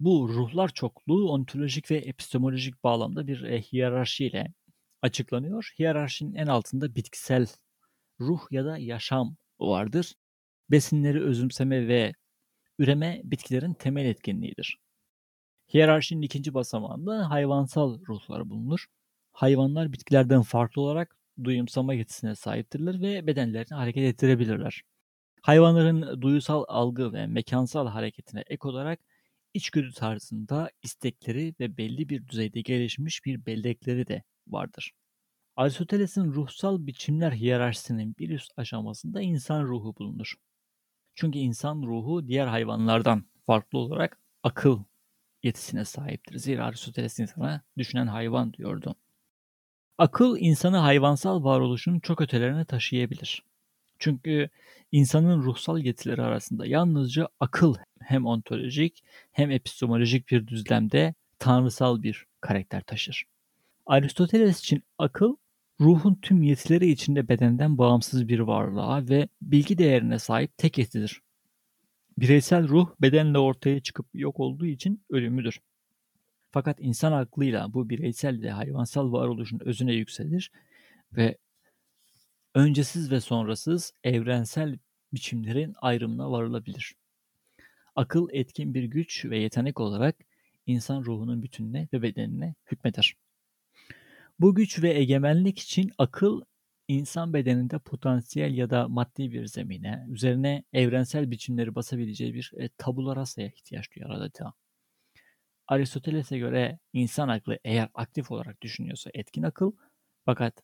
Bu 0.00 0.28
ruhlar 0.28 0.68
çokluğu 0.68 1.30
ontolojik 1.30 1.90
ve 1.90 1.96
epistemolojik 1.96 2.84
bağlamda 2.84 3.26
bir 3.26 3.42
e, 3.42 3.62
hiyerarşiyle 3.62 4.54
açıklanıyor. 5.02 5.74
Hiyerarşinin 5.78 6.34
en 6.34 6.46
altında 6.46 6.94
bitkisel 6.94 7.46
ruh 8.20 8.40
ya 8.50 8.64
da 8.64 8.78
yaşam 8.78 9.36
vardır. 9.60 10.14
Besinleri 10.70 11.22
özümseme 11.22 11.88
ve 11.88 12.12
üreme 12.78 13.20
bitkilerin 13.24 13.74
temel 13.74 14.04
etkinliğidir. 14.06 14.78
Hiyerarşinin 15.74 16.22
ikinci 16.22 16.54
basamağında 16.54 17.30
hayvansal 17.30 18.00
ruhlar 18.08 18.50
bulunur. 18.50 18.86
Hayvanlar 19.32 19.92
bitkilerden 19.92 20.42
farklı 20.42 20.82
olarak 20.82 21.17
duyumsama 21.44 21.94
yetisine 21.94 22.34
sahiptirler 22.34 23.00
ve 23.02 23.26
bedenlerini 23.26 23.74
hareket 23.78 24.04
ettirebilirler. 24.04 24.82
Hayvanların 25.42 26.22
duyusal 26.22 26.64
algı 26.68 27.12
ve 27.12 27.26
mekansal 27.26 27.86
hareketine 27.86 28.44
ek 28.46 28.68
olarak 28.68 29.00
içgüdü 29.54 29.92
tarzında 29.92 30.70
istekleri 30.82 31.54
ve 31.60 31.76
belli 31.76 32.08
bir 32.08 32.28
düzeyde 32.28 32.60
gelişmiş 32.60 33.24
bir 33.24 33.46
bellekleri 33.46 34.06
de 34.06 34.22
vardır. 34.48 34.92
Aristoteles'in 35.56 36.24
ruhsal 36.24 36.86
biçimler 36.86 37.32
hiyerarşisinin 37.32 38.16
bir 38.18 38.30
üst 38.30 38.52
aşamasında 38.56 39.20
insan 39.20 39.64
ruhu 39.64 39.96
bulunur. 39.98 40.34
Çünkü 41.14 41.38
insan 41.38 41.82
ruhu 41.82 42.28
diğer 42.28 42.46
hayvanlardan 42.46 43.24
farklı 43.46 43.78
olarak 43.78 44.18
akıl 44.42 44.84
yetisine 45.42 45.84
sahiptir. 45.84 46.38
Zira 46.38 46.66
Aristoteles 46.66 47.18
insana 47.18 47.62
düşünen 47.78 48.06
hayvan 48.06 48.52
diyordu. 48.52 48.94
Akıl 49.98 50.36
insanı 50.38 50.76
hayvansal 50.76 51.44
varoluşun 51.44 52.00
çok 52.00 52.20
ötelerine 52.20 52.64
taşıyabilir. 52.64 53.42
Çünkü 53.98 54.48
insanın 54.92 55.42
ruhsal 55.42 55.78
yetileri 55.78 56.22
arasında 56.22 56.66
yalnızca 56.66 57.28
akıl 57.40 57.74
hem 58.00 58.26
ontolojik 58.26 59.04
hem 59.32 59.50
epistemolojik 59.50 60.30
bir 60.30 60.46
düzlemde 60.46 61.14
tanrısal 61.38 62.02
bir 62.02 62.26
karakter 62.40 62.80
taşır. 62.80 63.24
Aristoteles 63.86 64.58
için 64.60 64.82
akıl 64.98 65.36
ruhun 65.80 66.14
tüm 66.14 66.42
yetileri 66.42 66.90
içinde 66.90 67.28
bedenden 67.28 67.78
bağımsız 67.78 68.28
bir 68.28 68.40
varlığa 68.40 69.08
ve 69.08 69.28
bilgi 69.42 69.78
değerine 69.78 70.18
sahip 70.18 70.58
tek 70.58 70.78
yetidir. 70.78 71.20
Bireysel 72.18 72.68
ruh 72.68 72.88
bedenle 73.00 73.38
ortaya 73.38 73.80
çıkıp 73.80 74.06
yok 74.14 74.40
olduğu 74.40 74.66
için 74.66 75.04
ölümüdür. 75.10 75.60
Fakat 76.50 76.80
insan 76.80 77.12
aklıyla 77.12 77.74
bu 77.74 77.90
bireysel 77.90 78.42
ve 78.42 78.50
hayvansal 78.50 79.12
varoluşun 79.12 79.60
özüne 79.64 79.94
yükselir 79.94 80.52
ve 81.12 81.38
öncesiz 82.54 83.10
ve 83.10 83.20
sonrasız 83.20 83.92
evrensel 84.04 84.78
biçimlerin 85.12 85.74
ayrımına 85.80 86.30
varılabilir. 86.30 86.94
Akıl 87.96 88.28
etkin 88.32 88.74
bir 88.74 88.84
güç 88.84 89.24
ve 89.24 89.38
yetenek 89.38 89.80
olarak 89.80 90.16
insan 90.66 91.04
ruhunun 91.04 91.42
bütününe 91.42 91.88
ve 91.92 92.02
bedenine 92.02 92.54
hükmeder. 92.70 93.14
Bu 94.40 94.54
güç 94.54 94.82
ve 94.82 94.94
egemenlik 94.94 95.58
için 95.58 95.92
akıl 95.98 96.40
insan 96.88 97.32
bedeninde 97.32 97.78
potansiyel 97.78 98.54
ya 98.54 98.70
da 98.70 98.88
maddi 98.88 99.32
bir 99.32 99.46
zemine, 99.46 100.06
üzerine 100.08 100.64
evrensel 100.72 101.30
biçimleri 101.30 101.74
basabileceği 101.74 102.34
bir 102.34 102.52
e, 102.56 102.68
tabula 102.68 103.16
rasa'ya 103.16 103.48
ihtiyaç 103.48 103.96
duyar 103.96 104.10
adeta. 104.10 104.52
Aristoteles'e 105.68 106.38
göre 106.38 106.78
insan 106.92 107.28
aklı 107.28 107.58
eğer 107.64 107.88
aktif 107.94 108.30
olarak 108.30 108.62
düşünüyorsa 108.62 109.10
etkin 109.14 109.42
akıl, 109.42 109.72
fakat 110.24 110.62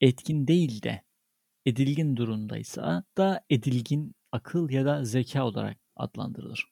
etkin 0.00 0.46
değil 0.46 0.82
de 0.82 1.02
edilgin 1.66 2.16
durumdaysa 2.16 3.04
da 3.18 3.40
edilgin 3.50 4.14
akıl 4.32 4.70
ya 4.70 4.84
da 4.84 5.04
zeka 5.04 5.44
olarak 5.46 5.78
adlandırılır. 5.96 6.68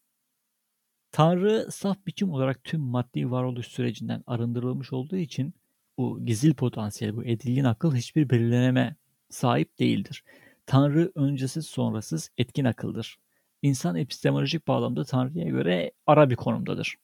Tanrı 1.13 1.73
saf 1.73 2.07
biçim 2.07 2.31
olarak 2.31 2.65
tüm 2.65 2.81
maddi 2.81 3.31
varoluş 3.31 3.67
sürecinden 3.67 4.23
arındırılmış 4.27 4.93
olduğu 4.93 5.17
için 5.17 5.55
bu 5.99 6.27
gizil 6.27 6.55
potansiyel, 6.55 7.17
bu 7.17 7.25
edilgin 7.25 7.65
akıl 7.65 7.95
hiçbir 7.95 8.31
belirleneme 8.31 8.97
sahip 9.31 9.79
değildir. 9.79 10.25
Tanrı 10.67 11.13
öncesiz 11.15 11.67
sonrasız 11.67 12.31
etkin 12.39 12.65
akıldır. 12.65 13.19
İnsan 13.63 13.97
epistemolojik 13.97 14.69
bağlamda 14.69 15.05
Tanrı'ya 15.05 15.49
göre 15.49 15.93
ara 16.07 16.31
bir 16.31 16.37
konumdadır. 16.37 16.97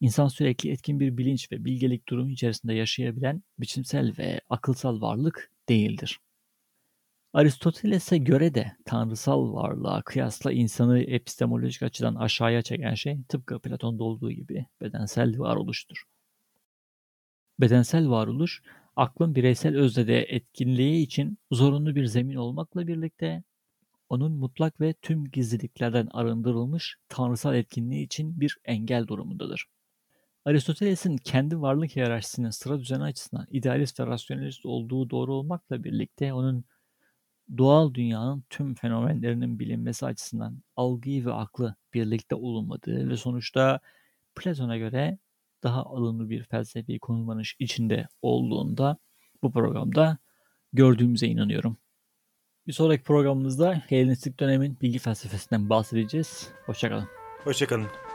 İnsan 0.00 0.28
sürekli 0.28 0.70
etkin 0.70 1.00
bir 1.00 1.16
bilinç 1.16 1.52
ve 1.52 1.64
bilgelik 1.64 2.08
durumu 2.08 2.30
içerisinde 2.30 2.74
yaşayabilen 2.74 3.42
biçimsel 3.58 4.14
ve 4.18 4.40
akılsal 4.48 5.00
varlık 5.00 5.52
değildir. 5.68 6.20
Aristoteles'e 7.32 8.18
göre 8.18 8.54
de 8.54 8.76
tanrısal 8.84 9.54
varlığa 9.54 10.02
kıyasla 10.02 10.52
insanı 10.52 11.00
epistemolojik 11.00 11.82
açıdan 11.82 12.14
aşağıya 12.14 12.62
çeken 12.62 12.94
şey 12.94 13.18
tıpkı 13.28 13.58
Platon'da 13.58 14.04
olduğu 14.04 14.32
gibi 14.32 14.66
bedensel 14.80 15.38
varoluştur. 15.38 16.04
Bedensel 17.60 18.08
varoluş, 18.08 18.62
aklın 18.96 19.34
bireysel 19.34 19.76
öznede 19.76 20.22
etkinliği 20.22 21.02
için 21.02 21.38
zorunlu 21.52 21.94
bir 21.94 22.06
zemin 22.06 22.36
olmakla 22.36 22.86
birlikte 22.86 23.42
onun 24.08 24.32
mutlak 24.32 24.80
ve 24.80 24.92
tüm 25.02 25.24
gizliliklerden 25.24 26.08
arındırılmış 26.10 26.96
tanrısal 27.08 27.54
etkinliği 27.54 28.04
için 28.04 28.40
bir 28.40 28.58
engel 28.64 29.06
durumundadır. 29.06 29.66
Aristoteles'in 30.48 31.16
kendi 31.16 31.60
varlık 31.60 31.96
hiyerarşisinin 31.96 32.50
sıra 32.50 32.80
düzeni 32.80 33.02
açısından 33.02 33.46
idealist 33.50 34.00
ve 34.00 34.06
rasyonelist 34.06 34.66
olduğu 34.66 35.10
doğru 35.10 35.34
olmakla 35.34 35.84
birlikte 35.84 36.32
onun 36.32 36.64
doğal 37.58 37.94
dünyanın 37.94 38.44
tüm 38.50 38.74
fenomenlerinin 38.74 39.58
bilinmesi 39.58 40.06
açısından 40.06 40.62
algıyı 40.76 41.26
ve 41.26 41.32
aklı 41.32 41.74
birlikte 41.94 42.34
olunmadığı 42.34 43.08
ve 43.08 43.16
sonuçta 43.16 43.80
Platon'a 44.34 44.78
göre 44.78 45.18
daha 45.62 45.84
alımlı 45.84 46.30
bir 46.30 46.44
felsefi 46.44 46.98
konumlanış 46.98 47.56
içinde 47.58 48.08
olduğunda 48.22 48.96
bu 49.42 49.52
programda 49.52 50.18
gördüğümüze 50.72 51.26
inanıyorum. 51.26 51.76
Bir 52.66 52.72
sonraki 52.72 53.02
programımızda 53.02 53.74
Helenistik 53.74 54.40
dönemin 54.40 54.78
bilgi 54.80 54.98
felsefesinden 54.98 55.70
bahsedeceğiz. 55.70 56.48
Hoşçakalın. 56.66 57.08
Hoşçakalın. 57.44 58.07